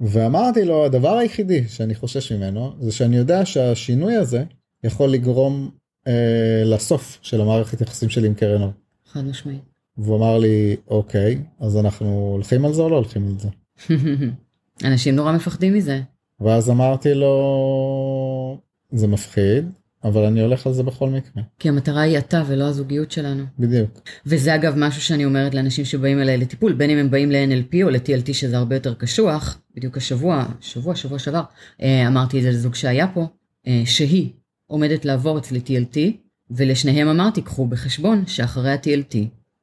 ואמרתי 0.00 0.64
לו 0.64 0.84
הדבר 0.84 1.16
היחידי 1.16 1.68
שאני 1.68 1.94
חושש 1.94 2.32
ממנו 2.32 2.72
זה 2.80 2.92
שאני 2.92 3.16
יודע 3.16 3.46
שהשינוי 3.46 4.14
הזה 4.14 4.44
יכול 4.84 5.10
לגרום 5.10 5.70
אה, 6.06 6.62
לסוף 6.64 7.18
של 7.22 7.40
המערכת 7.40 7.80
יחסים 7.80 8.08
שלי 8.08 8.26
עם 8.26 8.34
קרן 8.34 8.62
אור. 8.62 8.72
חד 9.06 9.24
משמעית. 9.24 9.60
והוא 9.98 10.16
אמר 10.16 10.38
לי, 10.38 10.76
אוקיי, 10.88 11.42
אז 11.60 11.76
אנחנו 11.76 12.30
הולכים 12.32 12.64
על 12.64 12.72
זה 12.72 12.82
או 12.82 12.88
לא 12.88 12.96
הולכים 12.96 13.26
על 13.26 13.38
זה? 13.38 13.48
אנשים 14.92 15.16
נורא 15.16 15.32
מפחדים 15.32 15.74
מזה. 15.74 16.00
ואז 16.40 16.70
אמרתי 16.70 17.14
לו, 17.14 18.60
זה 18.92 19.06
מפחיד, 19.06 19.70
אבל 20.04 20.24
אני 20.24 20.40
הולך 20.40 20.66
על 20.66 20.72
זה 20.72 20.82
בכל 20.82 21.10
מקרה. 21.10 21.42
כי 21.58 21.68
המטרה 21.68 22.00
היא 22.00 22.18
אתה 22.18 22.42
ולא 22.46 22.64
הזוגיות 22.64 23.10
שלנו. 23.10 23.44
בדיוק. 23.58 24.00
וזה 24.26 24.54
אגב 24.54 24.74
משהו 24.76 25.02
שאני 25.02 25.24
אומרת 25.24 25.54
לאנשים 25.54 25.84
שבאים 25.84 26.20
אליי 26.20 26.38
לטיפול, 26.38 26.72
בין 26.72 26.90
אם 26.90 26.98
הם 26.98 27.10
באים 27.10 27.30
ל-NLP 27.30 27.76
או 27.82 27.90
ל-TLT 27.90 28.32
שזה 28.32 28.56
הרבה 28.56 28.76
יותר 28.76 28.94
קשוח, 28.94 29.58
בדיוק 29.76 29.96
השבוע, 29.96 30.46
שבוע, 30.60 30.94
שבוע 30.94 31.18
שעבר, 31.18 31.42
אה, 31.82 32.06
אמרתי 32.06 32.38
את 32.38 32.42
זה 32.42 32.50
לזוג 32.50 32.74
שהיה 32.74 33.06
פה, 33.14 33.26
אה, 33.66 33.82
שהיא 33.86 34.30
עומדת 34.66 35.04
לעבור 35.04 35.38
אצלי 35.38 35.60
TLT, 35.66 35.98
ולשניהם 36.50 37.08
אמרתי, 37.08 37.42
קחו 37.42 37.66
בחשבון 37.66 38.26
שאחרי 38.26 38.70
ה-TLT, 38.70 39.16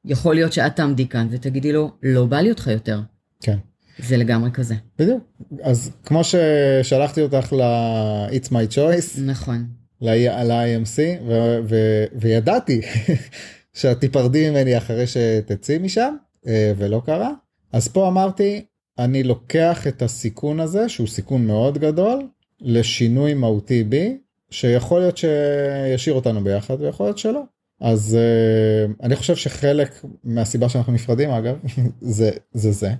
יכול 0.04 0.34
להיות 0.34 0.52
שאת 0.52 0.76
תעמדי 0.76 1.08
כאן 1.08 1.26
ותגידי 1.30 1.72
לו, 1.72 1.90
לא 2.02 2.26
בא 2.26 2.40
לי 2.40 2.50
אותך 2.50 2.66
יותר. 2.66 3.00
כן. 3.40 3.58
זה 3.98 4.16
לגמרי 4.16 4.50
כזה. 4.50 4.74
בדיוק. 4.98 5.22
אז 5.62 5.90
כמו 6.04 6.20
ששלחתי 6.24 7.22
אותך 7.22 7.52
ל-It's 7.52 8.48
my 8.48 8.74
choice, 8.74 9.20
נכון. 9.20 9.66
ל-IMC, 10.00 10.98
ו- 11.26 11.58
ו- 11.68 12.04
וידעתי 12.14 12.80
שאת 13.78 14.00
תיפרדי 14.00 14.50
ממני 14.50 14.78
אחרי 14.78 15.06
שתצאי 15.06 15.78
משם, 15.78 16.14
אה, 16.46 16.72
ולא 16.76 17.02
קרה. 17.06 17.30
אז 17.72 17.88
פה 17.88 18.08
אמרתי, 18.08 18.64
אני 18.98 19.22
לוקח 19.22 19.86
את 19.86 20.02
הסיכון 20.02 20.60
הזה, 20.60 20.88
שהוא 20.88 21.06
סיכון 21.06 21.46
מאוד 21.46 21.78
גדול, 21.78 22.28
לשינוי 22.60 23.34
מהותי 23.34 23.84
בי, 23.84 24.18
שיכול 24.50 25.00
להיות 25.00 25.16
שישאיר 25.16 26.14
אותנו 26.14 26.44
ביחד, 26.44 26.80
ויכול 26.80 27.06
להיות 27.06 27.18
שלא. 27.18 27.42
אז 27.80 28.18
uh, 28.18 28.92
אני 29.02 29.16
חושב 29.16 29.36
שחלק 29.36 30.04
מהסיבה 30.24 30.68
שאנחנו 30.68 30.92
נפרדים 30.92 31.30
אגב 31.30 31.56
זה 32.16 32.30
זה 32.52 32.72
זה 32.72 32.92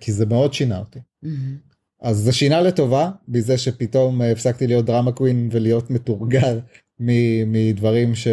כי 0.00 0.12
זה 0.12 0.26
מאוד 0.26 0.52
שינה 0.52 0.78
אותי 0.78 0.98
מהמם. 1.22 1.56
אז 2.02 2.16
זה 2.16 2.32
שינה 2.32 2.60
לטובה 2.60 3.10
בזה 3.28 3.58
שפתאום 3.58 4.22
הפסקתי 4.22 4.66
להיות 4.66 4.84
דרמה 4.84 5.12
קווין 5.12 5.48
ולהיות 5.52 5.90
מתורגל 5.90 6.60
מ- 7.00 7.52
מדברים 7.52 8.14
ש- 8.14 8.28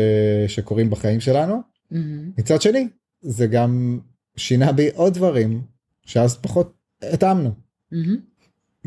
שקורים 0.47 0.89
בחיים 0.89 1.19
שלנו 1.19 1.55
מהמם. 1.91 2.31
מצד 2.37 2.61
שני 2.61 2.87
זה 3.21 3.47
גם 3.47 3.99
שינה 4.35 4.71
בי 4.71 4.89
עוד 4.93 5.13
דברים 5.13 5.61
שאז 6.05 6.37
פחות 6.37 6.73
התאמנו 7.01 7.51
מהמם. 7.91 8.17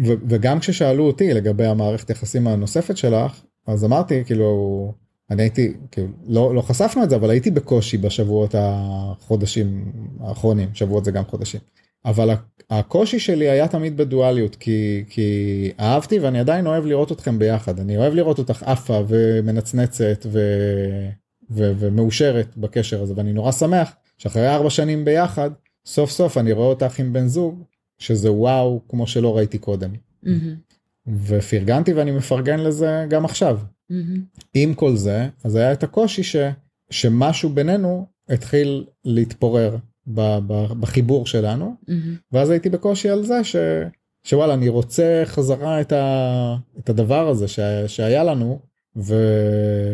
ו- 0.07 0.15
וגם 0.29 0.59
כששאלו 0.59 1.05
אותי 1.07 1.35
לגבי 1.35 1.67
המערכת 1.67 2.11
יחסים 2.11 2.47
הנוספת 2.47 2.97
שלך 2.97 3.43
אז 3.67 3.85
אמרתי 3.85 4.25
כאילו 4.25 4.95
אני 5.31 5.43
הייתי 5.43 5.73
כאילו 5.91 6.09
לא 6.27 6.55
לא 6.55 6.61
חשפנו 6.61 7.05
את 7.05 7.11
זה 7.11 7.17
אבל 7.17 7.31
הייתי 7.31 7.51
בקושי 7.51 7.99
בשבועות 7.99 8.55
החודשים 8.59 9.93
האחרונים 10.21 10.69
שבועות 10.75 11.05
זה 11.05 11.11
גם 11.11 11.25
חודשים 11.25 11.61
אבל 12.05 12.31
הקושי 12.71 13.19
שלי 13.19 13.51
היה 13.51 13.69
תמיד 13.69 13.97
בדואליות 13.97 14.57
כי 14.57 15.05
כי 15.09 15.73
אהבתי 15.81 16.19
ואני 16.19 16.41
עדיין 16.41 16.67
אוהב 16.67 16.87
לראות 16.87 17.13
אתכם 17.13 17.39
ביחד 17.39 17.81
אני 17.81 17.97
אוהב 17.97 18.15
לראות 18.15 18.39
אותך 18.39 18.63
עפה 18.63 19.03
ומנצנצת 19.09 20.27
ו... 20.27 20.41
ו... 21.51 21.73
ומאושרת 21.79 22.57
בקשר 22.57 23.03
הזה 23.03 23.15
ואני 23.17 23.33
נורא 23.33 23.53
שמח 23.53 23.93
שאחרי 24.19 24.49
ארבע 24.49 24.71
שנים 24.71 25.05
ביחד 25.05 25.51
סוף 25.87 26.11
סוף 26.11 26.39
אני 26.39 26.53
רואה 26.53 26.67
אותך 26.67 26.99
עם 26.99 27.13
בן 27.13 27.27
זוג 27.27 27.63
שזה 27.99 28.33
וואו 28.33 28.81
כמו 28.89 29.07
שלא 29.07 29.37
ראיתי 29.37 29.59
קודם 29.59 29.91
מהמם. 30.23 30.57
ופרגנתי 31.27 31.93
ואני 31.93 32.11
מפרגן 32.11 32.61
לזה 32.61 33.07
גם 33.09 33.25
עכשיו. 33.25 33.59
מהמם. 33.91 34.25
עם 34.55 34.75
כל 34.75 34.97
זה 34.97 35.29
אז 35.45 35.57
היה 35.57 35.73
את 35.73 35.83
הקושי 35.83 36.23
ש, 36.23 36.37
שמשהו 36.91 37.51
בינינו 37.51 38.07
התחיל 38.29 38.85
להתפורר 39.05 39.77
בחיבור 40.81 41.27
שלנו 41.27 41.75
מהמם. 41.89 42.17
ואז 42.33 42.51
הייתי 42.51 42.69
בקושי 42.69 43.09
על 43.09 43.25
זה 43.25 43.45
ש, 43.45 43.57
שוואלה 44.25 44.55
אני 44.55 44.69
רוצה 44.69 45.23
חזרה 45.25 45.81
את, 45.81 45.93
ה, 45.93 46.57
את 46.79 46.91
הדבר 46.91 47.29
הזה 47.29 47.49
ש, 47.49 47.61
שהיה 47.87 48.25
לנו 48.25 48.61
ו, 48.97 49.15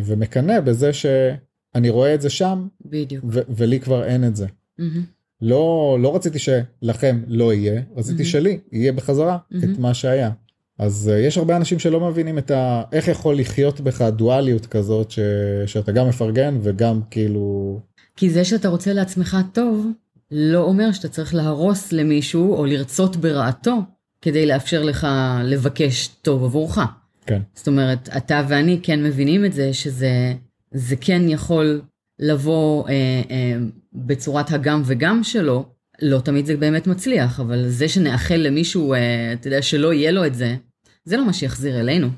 ומקנא 0.04 0.60
בזה 0.60 0.92
שאני 0.92 1.88
רואה 1.88 2.14
את 2.14 2.20
זה 2.20 2.30
שם 2.30 2.68
בדיוק. 2.84 3.24
ו, 3.28 3.40
ולי 3.48 3.80
כבר 3.80 4.04
אין 4.04 4.24
את 4.24 4.36
זה. 4.36 4.46
מהמם. 4.78 5.02
לא 5.40 5.96
לא 6.00 6.16
רציתי 6.16 6.38
שלכם 6.38 7.22
לא 7.26 7.52
יהיה 7.52 7.82
רציתי 7.96 8.12
מהמם. 8.12 8.24
שלי 8.24 8.58
יהיה 8.72 8.92
בחזרה 8.92 9.38
מהמם. 9.50 9.72
את 9.72 9.78
מה 9.78 9.94
שהיה. 9.94 10.30
אז 10.78 11.10
uh, 11.14 11.18
יש 11.18 11.38
הרבה 11.38 11.56
אנשים 11.56 11.78
שלא 11.78 12.00
מבינים 12.00 12.38
את 12.38 12.50
ה... 12.50 12.82
איך 12.92 13.08
יכול 13.08 13.38
לחיות 13.38 13.80
בך 13.80 14.02
דואליות 14.02 14.66
כזאת 14.66 15.10
ש... 15.10 15.18
שאתה 15.66 15.92
גם 15.92 16.08
מפרגן 16.08 16.58
וגם 16.62 17.00
כאילו 17.10 17.80
כי 18.18 18.30
זה 18.30 18.44
שאתה 18.44 18.68
רוצה 18.68 18.92
לעצמך 18.92 19.36
טוב, 19.52 19.86
לא 20.30 20.58
אומר 20.58 20.92
שאתה 20.92 21.08
צריך 21.08 21.34
להרוס 21.34 21.92
למישהו 21.92 22.54
או 22.54 22.64
לרצות 22.64 23.16
ברעתו 23.16 23.76
כדי 24.22 24.46
לאפשר 24.46 24.82
לך 24.82 25.06
לבקש 25.44 26.08
טוב 26.22 26.44
עבורך. 26.44 26.78
כן 27.26 27.40
זאת 27.54 27.68
אומרת, 27.68 28.08
אתה 28.16 28.42
ואני 28.48 28.80
כן 28.82 29.02
מבינים 29.02 29.44
את 29.44 29.52
זה, 29.52 29.74
שזה 29.74 30.34
זה 30.70 30.96
כן 30.96 31.22
יכול 31.28 31.82
לבוא 32.18 32.88
אה, 32.88 32.94
אה, 33.30 33.58
בצורת 33.92 34.52
הגם 34.52 34.82
וגם 34.84 35.24
שלו. 35.24 35.66
לא 36.02 36.20
תמיד 36.20 36.46
זה 36.46 36.56
באמת 36.56 36.86
מצליח, 36.86 37.40
אבל 37.40 37.68
זה 37.68 37.88
שנאחל 37.88 38.36
למישהו, 38.36 38.94
אה, 38.94 39.32
אתה 39.32 39.48
יודע, 39.48 39.62
שלא 39.62 39.92
יהיה 39.92 40.10
לו 40.10 40.26
את 40.26 40.34
זה, 40.34 40.56
זה 41.04 41.16
לא 41.16 41.26
מה 41.26 41.32
שיחזיר 41.32 41.80
אלינו. 41.80 42.08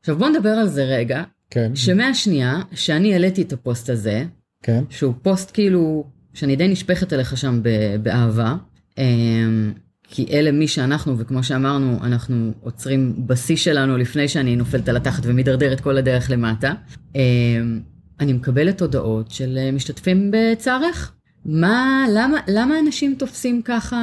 עכשיו 0.00 0.18
בוא 0.18 0.28
נדבר 0.28 0.50
על 0.50 0.68
זה 0.68 0.84
רגע, 0.84 1.22
כן 1.50 1.76
שמהשנייה 1.76 2.60
שאני 2.74 3.12
העליתי 3.12 3.42
את 3.42 3.52
הפוסט 3.52 3.90
הזה, 3.90 4.24
כן 4.62 4.84
שהוא 4.90 5.14
פוסט 5.22 5.50
כאילו, 5.54 6.04
שאני 6.34 6.56
די 6.56 6.68
נשפכת 6.68 7.12
אליך 7.12 7.36
שם 7.36 7.60
באהבה. 8.02 8.56
אמ, 8.98 9.72
כי 10.08 10.26
אלה 10.30 10.52
מי 10.52 10.68
שאנחנו, 10.68 11.18
וכמו 11.18 11.42
שאמרנו, 11.42 11.98
אנחנו 12.02 12.52
עוצרים 12.60 13.26
בשיא 13.26 13.56
שלנו 13.56 13.96
לפני 13.96 14.28
שאני 14.28 14.56
נופלת 14.56 14.88
על 14.88 14.96
התחת 14.96 15.22
ומידרדרת 15.26 15.80
כל 15.80 15.96
הדרך 15.96 16.30
למטה. 16.30 16.72
אמ, 17.14 17.80
אני 18.20 18.32
מקבלת 18.32 18.80
הודעות 18.82 19.30
של 19.30 19.58
אה, 19.58 19.72
משתתפים 19.72 20.30
בצערך. 20.32 21.12
מה, 21.44 22.06
למה, 22.14 22.40
למה 22.48 22.78
אנשים 22.78 23.14
תופסים 23.18 23.62
ככה 23.62 23.96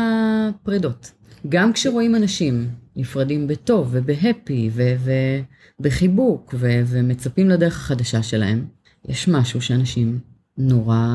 פרידות? 0.64 1.12
גם 1.50 1.74
כשרואים 1.74 2.16
אנשים 2.16 2.68
נפרדים 2.96 3.48
בטוב 3.48 3.88
ובהפי 3.92 4.70
ובחיבוק 5.80 6.56
ומצפים 6.60 7.50
לדרך 7.50 7.78
החדשה 7.78 8.24
שלהם, 8.24 8.66
יש 9.10 9.28
משהו 9.28 9.62
שאנשים 9.62 10.20
נורא 10.58 11.08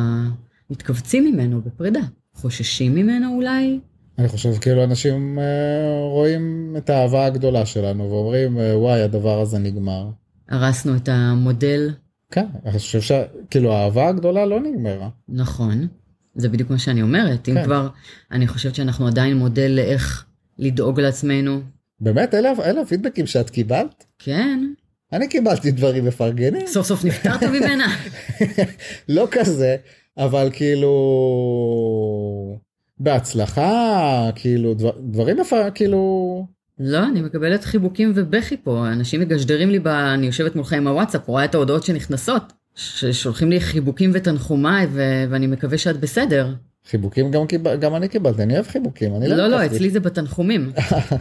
מתכווצים 0.71 1.25
ממנו 1.25 1.61
בפרידה. 1.61 2.01
חוששים 2.35 2.95
ממנו 2.95 3.35
אולי? 3.35 3.81
אני 4.19 4.29
חושב 4.29 4.59
כאילו 4.59 4.85
אנשים 4.85 5.39
אה, 5.39 6.01
רואים 6.13 6.75
את 6.79 6.91
האהבה 6.91 7.27
הגדולה 7.27 7.67
שלנו 7.67 8.11
ואומרים 8.11 8.59
אה, 8.59 8.79
וואי 8.79 9.03
הדבר 9.03 9.41
הזה 9.41 9.59
נגמר. 9.59 10.11
הרסנו 10.49 10.97
את 10.97 11.09
המודל, 11.09 11.91
כן 12.31 12.47
אני 12.65 12.79
חושב 12.79 13.01
שכאילו 13.01 13.73
האהבה 13.73 14.09
הגדולה 14.09 14.47
לא 14.47 14.61
נגמרה. 14.61 15.09
נכון. 15.29 15.87
זה 16.35 16.49
בדיוק 16.49 16.71
מה 16.71 16.79
שאני 16.79 17.03
אומרת. 17.03 17.49
אם 17.49 17.55
כן. 17.55 17.65
כבר, 17.65 17.89
אני 18.33 18.47
חושבת 18.47 18.75
שאנחנו 18.75 19.07
עדיין 19.07 19.37
מודל 19.37 19.73
לאיך 19.77 20.25
לדאוג 20.59 21.01
לעצמנו. 21.01 21.61
באמת 22.01 22.35
אלה 22.35 22.53
אלה 22.65 22.81
הפידבקים 22.81 23.27
שאת 23.27 23.51
קיבלת? 23.51 24.05
כן, 24.19 24.73
אני 25.13 25.29
קיבלתי 25.29 25.71
דברים 25.71 26.05
מפרגנים. 26.05 26.67
סוף 26.67 26.87
סוף 26.87 27.05
נפטרת 27.05 27.43
ממנה. 27.43 27.97
לא 29.09 29.29
כזה 29.31 29.77
אבל 30.19 30.51
כאילו 30.53 30.91
בהצלחה 32.99 34.31
כאילו 34.35 34.75
דבר, 34.75 34.93
דברים 35.01 35.39
יפה 35.39 35.71
כאילו 35.71 36.47
לא, 36.79 37.05
אני 37.05 37.23
מקבלת 37.23 37.65
חיבוקים 37.65 38.13
ובכי 38.15 38.57
פה. 38.57 38.89
אנשים 38.93 39.21
מגשדרים 39.21 39.71
לי, 39.71 39.79
ב... 39.79 39.87
אני 39.87 40.27
יושבת 40.27 40.57
מולך 40.57 40.73
עם 40.73 40.87
הוואטסאפ, 40.87 41.29
רואה 41.29 41.45
את 41.45 41.55
ההודעות 41.55 41.85
שנכנסות. 41.85 42.53
ששולחים 42.75 43.51
לי 43.51 43.61
חיבוקים 43.61 44.11
ותנחומיי, 44.15 44.87
ו... 44.91 45.25
ואני 45.31 45.47
מקווה 45.47 45.79
שאת 45.79 46.01
בסדר. 46.01 46.55
חיבוקים 46.91 47.31
גם 47.31 47.47
קיבל, 47.47 47.77
גם 47.77 47.95
אני 47.95 48.09
קיבלתי 48.09 48.43
אני 48.43 48.55
אוהב 48.55 48.67
חיבוקים 48.67 49.17
אני 49.17 49.29
לא, 49.29 49.37
לא, 49.37 49.47
לקחתי. 49.49 49.77
אצלי 49.77 49.91
זה 49.91 50.01
בתנחומים. 50.01 50.73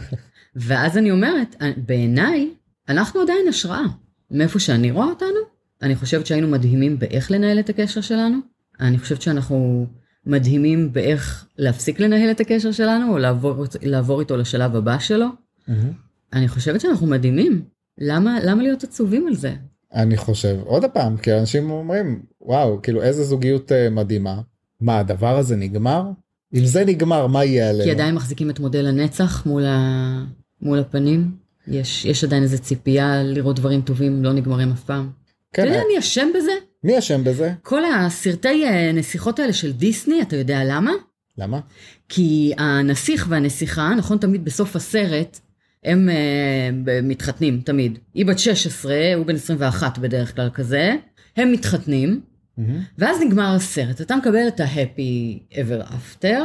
ואז 0.56 0.98
אני 0.98 1.10
אומרת, 1.10 1.56
בעיניי, 1.76 2.48
אנחנו 2.88 3.20
עדיין 3.20 3.48
השראה. 3.48 3.84
מאיפה 4.30 4.58
שאני 4.58 4.90
רואה 4.90 5.06
אותנו, 5.06 5.38
אני 5.82 5.96
חושבת 5.96 6.26
שהיינו 6.26 6.48
מדהימים 6.48 6.98
באיך 6.98 7.30
לנהל 7.30 7.58
את 7.58 7.68
הקשר 7.68 8.00
שלנו. 8.00 8.38
אני 8.80 8.98
חושבת 8.98 9.22
שאנחנו 9.22 9.86
מדהימים 10.26 10.92
באיך 10.92 11.46
להפסיק 11.58 12.00
לנהל 12.00 12.30
את 12.30 12.40
הקשר 12.40 12.72
שלנו, 12.72 13.12
או 13.12 13.18
לעבור, 13.18 13.64
לעבור 13.82 14.20
איתו 14.20 14.36
לשלב 14.36 14.76
הבא 14.76 14.98
שלו. 14.98 15.26
מהמם. 15.68 15.92
אני 16.32 16.48
חושבת 16.48 16.80
שאנחנו 16.80 17.06
מדהימים. 17.06 17.62
למה, 17.98 18.38
למה 18.44 18.62
להיות 18.62 18.84
עצובים 18.84 19.26
על 19.26 19.34
זה? 19.34 19.54
אני 19.94 20.16
חושב 20.16 20.58
עוד 20.64 20.84
פעם 20.92 21.16
כי 21.16 21.38
אנשים 21.38 21.70
אומרים 21.70 22.22
וואו 22.40 22.82
כאילו 22.82 23.02
איזה 23.02 23.24
זוגיות 23.24 23.72
אה, 23.72 23.90
מדהימה 23.90 24.40
מה 24.80 24.98
הדבר 24.98 25.38
הזה 25.38 25.56
נגמר 25.56 26.10
אם 26.54 26.64
זה 26.64 26.84
נגמר 26.84 27.26
מה 27.26 27.44
יהיה 27.44 27.68
עלינו 27.68 27.84
כי 27.84 27.90
עדיין 27.90 28.14
מחזיקים 28.14 28.50
את 28.50 28.60
מודל 28.60 28.86
הנצח 28.86 29.46
מול, 29.46 29.64
ה... 29.66 30.24
מול 30.62 30.78
הפנים. 30.78 31.36
יש, 31.70 32.04
יש 32.04 32.24
עדיין 32.24 32.42
איזו 32.42 32.58
ציפייה 32.58 33.22
לראות 33.22 33.56
דברים 33.56 33.80
טובים 33.80 34.24
לא 34.24 34.32
נגמרים 34.32 34.72
אף 34.72 34.84
פעם. 34.84 35.10
כן, 35.52 35.62
אתה 35.62 35.70
יודע 35.70 35.80
אה, 35.80 35.84
מי 35.92 35.98
אשם 35.98 36.28
בזה? 36.34 36.52
מי 36.84 36.98
אשם 36.98 37.24
בזה? 37.24 37.52
כל 37.62 37.82
הסרטי 37.84 38.64
אה, 38.64 38.92
נסיכות 38.92 39.38
האלה 39.38 39.52
של 39.52 39.72
דיסני, 39.72 40.22
אתה 40.22 40.36
יודע 40.36 40.60
למה? 40.64 40.92
למה? 41.38 41.60
כי 42.08 42.52
הנסיך 42.58 43.26
והנסיכה, 43.28 43.94
נכון 43.96 44.18
תמיד 44.18 44.44
בסוף 44.44 44.76
הסרט, 44.76 45.40
הם 45.84 46.08
ב- 46.84 47.00
מתחתנים, 47.02 47.60
תמיד. 47.64 47.98
היא 48.14 48.26
בת 48.26 48.38
16, 48.38 48.94
הוא 49.16 49.26
בן 49.26 49.34
21 49.34 49.98
בדרך 49.98 50.34
כלל 50.36 50.50
כזה, 50.54 50.94
הם 51.36 51.52
מתחתנים, 51.52 52.20
מהמם. 52.58 52.80
ואז 52.98 53.16
נגמר 53.26 53.54
הסרט, 53.54 54.00
אתה 54.00 54.16
מקבל 54.16 54.48
את 54.48 54.60
ה-happy 54.60 55.52
ever 55.54 55.90
after, 55.92 56.38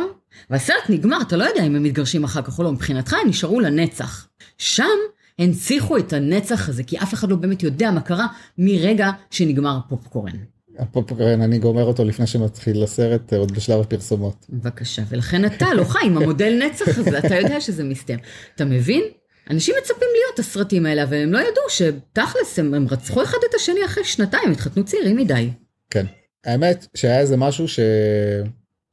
והסרט 0.49 0.89
נגמר, 0.89 1.21
אתה 1.21 1.37
לא 1.37 1.43
יודע 1.43 1.63
אם 1.63 1.75
הם 1.75 1.83
מתגרשים 1.83 2.23
אחר 2.23 2.41
כך 2.41 2.59
או 2.59 2.63
לא, 2.63 2.71
מבחינתך 2.71 3.13
הם 3.13 3.29
נשארו 3.29 3.59
לנצח. 3.59 4.27
שם 4.57 4.97
הנציחו 5.39 5.97
את 5.97 6.13
הנצח 6.13 6.69
הזה, 6.69 6.83
כי 6.83 6.97
אף 6.97 7.13
אחד 7.13 7.29
לא 7.29 7.35
באמת 7.35 7.63
יודע 7.63 7.91
מה 7.91 8.01
קרה 8.01 8.27
מרגע 8.57 9.09
שנגמר 9.31 9.77
הפופקורן. 9.85 10.31
הפופקורן, 10.79 11.41
אני 11.41 11.59
גומר 11.59 11.83
אותו 11.83 12.05
לפני 12.05 12.27
שמתחיל 12.27 12.83
הסרט, 12.83 13.33
אה, 13.33 13.37
עוד 13.37 13.51
בשלב 13.51 13.79
הפרסומות. 13.79 14.45
בבקשה, 14.49 15.01
ולכן 15.09 15.45
אתה 15.45 15.73
לא 15.73 15.83
חי 15.83 16.05
עם 16.05 16.17
המודל 16.17 16.63
נצח 16.65 16.97
הזה, 16.97 17.19
אתה 17.19 17.35
יודע 17.35 17.61
שזה 17.61 17.83
מסתיים. 17.83 18.19
אתה 18.55 18.65
מבין? 18.65 19.03
אנשים 19.49 19.75
מצפים 19.81 20.07
להיות 20.13 20.39
הסרטים 20.39 20.85
האלה, 20.85 21.03
אבל 21.03 21.17
הם 21.17 21.33
לא 21.33 21.39
ידעו 21.39 21.63
שתכלס 21.69 22.59
הם, 22.59 22.73
הם 22.73 22.87
רצחו 22.91 23.23
אחד 23.23 23.37
את 23.49 23.55
השני 23.55 23.85
אחרי 23.85 24.03
שנתיים, 24.03 24.51
התחתנו 24.51 24.85
צעירים 24.85 25.17
מדי. 25.17 25.49
כן. 25.89 26.05
האמת 26.45 26.87
שהיה 26.95 27.19
איזה 27.19 27.37
משהו 27.37 27.65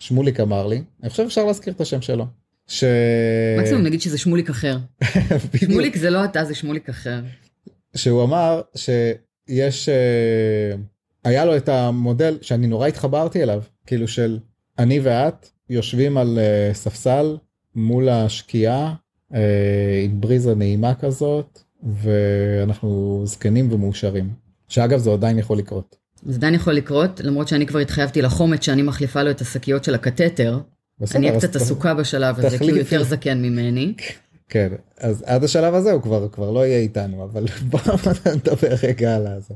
ששמוליק 0.01 0.41
אמר 0.41 0.67
לי, 0.67 0.83
אני 1.03 1.11
חושב 1.11 1.23
שאפשר 1.23 1.45
להזכיר 1.45 1.73
את 1.73 1.81
השם 1.81 2.01
שלו. 2.01 2.27
ש... 2.71 2.85
מקסימום 3.59 3.83
נגיד 3.83 4.01
שזה 4.01 4.19
שמוליק 4.19 4.51
אחר. 4.51 4.79
שמוליק 5.61 5.97
זה 5.97 6.11
לא 6.11 6.25
אתה, 6.25 6.45
זה 6.45 6.55
שמוליק 6.55 6.89
אחר. 6.89 7.21
שהוא 7.97 8.23
אמר 8.23 8.61
שיש 8.75 9.89
אה, 9.89 10.75
היה 11.25 11.45
לו 11.45 11.57
את 11.57 11.69
המודל 11.69 12.39
שאני 12.43 12.67
נורא 12.67 12.87
התחברתי 12.87 13.43
אליו 13.43 13.63
כאילו 13.87 14.09
של 14.09 14.39
אני 14.79 15.01
ואת 15.01 15.49
יושבים 15.71 16.17
על 16.17 16.39
אה, 16.39 16.75
ספסל 16.75 17.37
מול 17.75 18.09
השקיעה 18.09 18.95
אה, 19.35 20.01
עם 20.05 20.21
בריזה 20.21 20.55
נעימה 20.55 20.95
כזאת 20.95 21.61
ואנחנו 21.83 23.23
זקנים 23.25 23.73
ומאושרים 23.73 24.31
שאגב 24.69 24.99
זה 24.99 25.13
עדיין 25.13 25.39
יכול 25.39 25.59
לקרות 25.59 25.97
זה 26.23 26.37
עדיין 26.37 26.55
יכול 26.55 26.73
לקרות, 26.73 27.21
למרות 27.21 27.49
שאני 27.49 27.67
כבר 27.67 27.79
התחייבתי 27.79 28.23
לחומץ 28.23 28.65
שאני 28.65 28.83
מחליפה 28.83 29.23
לו 29.23 29.31
את 29.31 29.41
השקיות 29.41 29.85
של 29.85 29.95
הקתטר. 29.95 30.59
בסדר, 31.01 31.19
אני 31.19 31.39
קצת 31.39 31.57
עסוקה 31.57 31.95
בשלב 31.95 32.39
הזה, 32.39 32.59
כי 32.59 32.71
הוא. 32.71 32.79
יותר 32.79 33.03
זקן 33.03 33.43
ממני. 33.43 33.95
כן 34.49 34.69
אז 34.99 35.23
עד 35.27 35.45
השלב 35.45 35.75
הזה 35.75 35.93
הוא 35.93 36.03
כבר 36.03 36.29
כבר 36.29 36.51
לא 36.51 36.67
יהיה 36.67 36.79
איתנו 36.79 37.25
אבל 37.25 37.47
בוא 37.71 37.81
נדבר 38.35 38.75
רגע 38.83 39.17
על 39.17 39.27
הזה. 39.27 39.55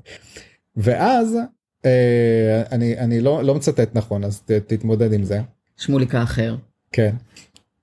ואז 0.76 1.36
אה, 1.84 2.62
אני 2.72 2.98
אני 2.98 3.20
לא 3.20 3.44
לא 3.44 3.54
מצטט 3.54 3.90
נכון 3.94 4.24
אז 4.24 4.40
ת, 4.40 4.50
תתמודד 4.50 5.12
עם 5.12 5.24
זה. 5.24 5.40
שמוליק 5.76 6.14
האחר. 6.14 6.56
כן. 6.92 7.14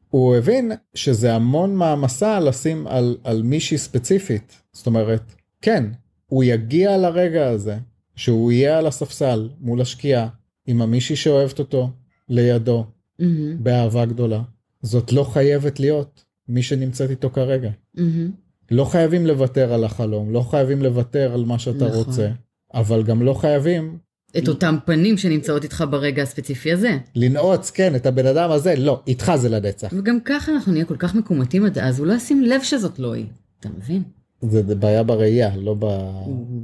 הוא 0.09 0.35
הבין 0.35 0.71
שזה 0.93 1.33
המון 1.33 1.75
מעמסה 1.75 2.39
לשים 2.39 2.87
על, 2.87 3.17
על 3.23 3.43
מישהי 3.43 3.77
ספציפית. 3.77 4.61
זאת 4.71 4.87
אומרת, 4.87 5.21
כן, 5.61 5.83
הוא 6.27 6.43
יגיע 6.43 6.97
לרגע 6.97 7.49
הזה, 7.49 7.77
שהוא 8.15 8.51
יהיה 8.51 8.77
על 8.77 8.87
הספסל 8.87 9.49
מול 9.59 9.81
השקיעה, 9.81 10.27
עם 10.67 10.81
המישהי 10.81 11.15
שאוהבת 11.15 11.59
אותו, 11.59 11.89
לידו, 12.29 12.85
מהמם, 13.21 13.63
באהבה 13.63 14.05
גדולה. 14.05 14.41
זאת 14.81 15.13
לא 15.13 15.23
חייבת 15.23 15.79
להיות 15.79 16.23
מי 16.47 16.63
שנמצאת 16.63 17.09
איתו 17.09 17.29
כרגע. 17.29 17.69
מהמם. 17.95 18.31
לא 18.71 18.85
חייבים 18.85 19.27
לוותר 19.27 19.73
על 19.73 19.83
החלום, 19.83 20.31
לא 20.31 20.41
חייבים 20.41 20.81
לוותר 20.81 21.33
על 21.33 21.45
מה 21.45 21.59
שאתה 21.59 21.87
נכון. 21.87 21.97
רוצה, 21.97 22.29
אבל 22.73 23.03
גם 23.03 23.21
לא 23.21 23.33
חייבים 23.33 23.97
את 24.37 24.47
אותם 24.47 24.75
פנים 24.85 25.17
שנמצאות 25.17 25.63
איתך 25.63 25.83
ברגע 25.89 26.23
הספציפי 26.23 26.71
הזה. 26.71 26.97
לנעוץ, 27.15 27.71
כן, 27.71 27.95
את 27.95 28.05
הבן 28.05 28.25
אדם 28.25 28.51
הזה, 28.51 28.75
לא, 28.77 29.01
איתך 29.07 29.31
זה 29.35 29.49
לנצח. 29.49 29.93
וגם 29.97 30.19
ככה 30.25 30.51
אנחנו 30.51 30.71
נהיה 30.71 30.85
כל 30.85 30.95
כך 30.97 31.15
מקומטים 31.15 31.65
עד 31.65 31.77
אז, 31.77 31.99
הוא 31.99 32.07
לא 32.07 32.13
ישים 32.13 32.41
לב 32.41 32.61
שזאת 32.63 32.99
לא 32.99 33.13
היא. 33.13 33.25
אתה 33.59 33.69
מבין? 33.77 34.03
זה 34.41 34.63
זה 34.67 34.75
בעיה 34.75 35.03
בראייה, 35.03 35.57
לא 35.57 35.75
ב... 35.79 35.85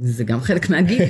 זה 0.02 0.24
גם 0.24 0.40
חלק 0.40 0.70
מהגיל. 0.70 1.02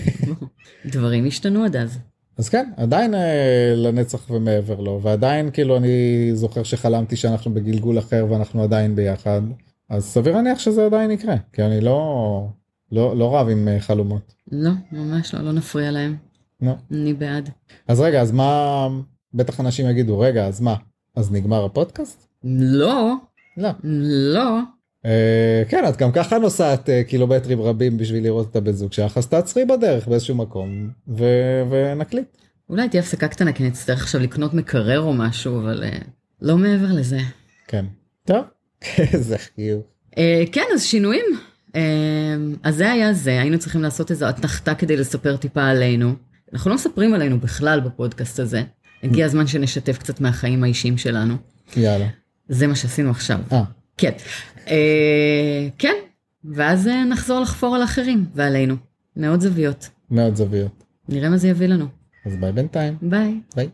דברים 0.93 1.27
השתנו 1.27 1.65
עד 1.65 1.77
אז. 1.77 1.99
אז 2.39 2.49
כן, 2.49 2.71
עדיין 2.77 3.15
אה, 3.15 3.75
לנצח 3.77 4.31
ומעבר 4.31 4.81
לו, 4.81 5.01
ועדיין 5.03 5.51
כאילו 5.51 5.77
אני 5.77 6.31
זוכר 6.35 6.63
שחלמתי 6.63 7.17
שאנחנו 7.17 7.55
בגלגול 7.55 7.99
אחר 7.99 8.27
ואנחנו 8.31 8.63
עדיין 8.63 8.97
ביחד, 8.97 9.41
אז 9.91 10.05
סביר 10.05 10.35
להניח 10.35 10.59
שזה 10.59 10.87
עדיין 10.87 11.11
יקרה, 11.11 11.35
כי 11.53 11.63
אני 11.63 11.81
לא, 11.81 12.49
לא, 12.93 13.17
לא 13.17 13.37
רב 13.37 13.49
עם 13.49 13.69
אה, 13.69 13.81
חלומות. 13.81 14.35
לא, 14.53 14.71
ממש 14.93 15.35
לא, 15.35 15.41
לא 15.41 15.53
נפריע 15.53 15.91
להם. 15.91 16.17
לא. 16.61 16.73
אני 16.91 17.15
בעד. 17.15 17.51
אז 17.89 18.01
רגע, 18.01 18.23
אז 18.23 18.33
מה, 18.33 18.89
בטח 19.35 19.61
אנשים 19.61 19.91
יגידו, 19.91 20.19
רגע, 20.19 20.47
אז 20.47 20.61
מה, 20.61 20.75
אז 21.17 21.33
נגמר 21.33 21.65
הפודקאסט? 21.65 22.29
לא, 22.45 23.13
לא. 23.57 23.71
לא. 24.35 24.59
אה, 25.07 25.63
כן, 25.69 25.85
את 25.89 25.97
גם 25.97 26.13
ככה 26.13 26.39
נוסעת 26.39 26.89
אה, 26.89 27.05
קילומטרים 27.05 27.61
רבים 27.61 27.99
בשביל 27.99 28.25
לראות 28.25 28.51
את 28.51 28.57
הבן 28.57 28.73
זוג 28.73 28.93
שלך, 28.93 29.19
אז 29.19 29.27
תעצרי 29.27 29.65
בדרך 29.65 30.09
באיזשהו 30.09 30.35
מקום 30.35 30.91
ו- 31.09 31.63
ונקליט. 31.71 32.27
אולי 32.71 32.89
תהיה 32.89 33.03
הפסקה 33.03 33.29
קטנה 33.29 33.53
כי 33.53 33.65
נצטרך 33.65 34.03
עכשיו 34.03 34.21
לקנות 34.21 34.55
מקרר 34.55 35.01
או 35.01 35.13
משהו, 35.13 35.61
אבל 35.61 35.85
אה, 35.85 35.99
לא 36.43 36.57
מעבר 36.59 36.93
לזה. 36.93 37.19
כן. 37.69 37.85
טוב, 38.25 38.45
איזה 39.13 39.37
חיוך. 39.39 39.87
אה, 40.19 40.45
כן, 40.53 40.65
אז 40.75 40.85
שינויים. 40.85 41.25
אה, 41.77 41.81
אז 42.63 42.77
זה 42.77 42.93
היה 42.93 43.13
זה, 43.13 43.41
היינו 43.41 43.59
צריכים 43.59 43.83
לעשות 43.83 44.11
איזו 44.11 44.29
אתנחתה 44.29 44.75
כדי 44.75 44.97
לספר 44.97 45.37
טיפה 45.37 45.65
עלינו. 45.65 46.13
אנחנו 46.53 46.71
לא 46.71 46.77
מספרים 46.77 47.15
עלינו 47.15 47.41
בכלל 47.41 47.81
בפודקאסט 47.81 48.39
הזה. 48.39 48.63
הגיע 49.03 49.27
הזמן 49.27 49.47
שנשתף 49.47 49.99
קצת 49.99 50.21
מהחיים 50.21 50.65
האישיים 50.65 50.99
שלנו. 50.99 51.35
יאללה. 51.77 52.07
זה 52.49 52.67
מה 52.67 52.75
שעשינו 52.75 53.11
עכשיו. 53.11 53.39
אה, 53.53 53.63
כן. 53.99 54.13
אה, 54.69 55.69
כן, 55.79 55.95
ואז 56.45 56.89
אה, 56.89 57.05
נחזור 57.05 57.41
לחפור 57.41 57.77
על 57.77 57.85
אחרים 57.85 58.25
ועלינו. 58.35 58.75
מעוד 59.17 59.41
זוויות. 59.41 59.89
מעוד 60.11 60.35
זוויות. 60.37 60.85
נראה 61.09 61.29
מה 61.29 61.37
זה 61.37 61.49
יביא 61.49 61.67
לנו. 61.67 61.87
אז 62.27 62.37
ביי 62.37 62.53
בינתיים. 62.53 62.97
ביי. 63.03 63.41
ביי. 63.57 63.69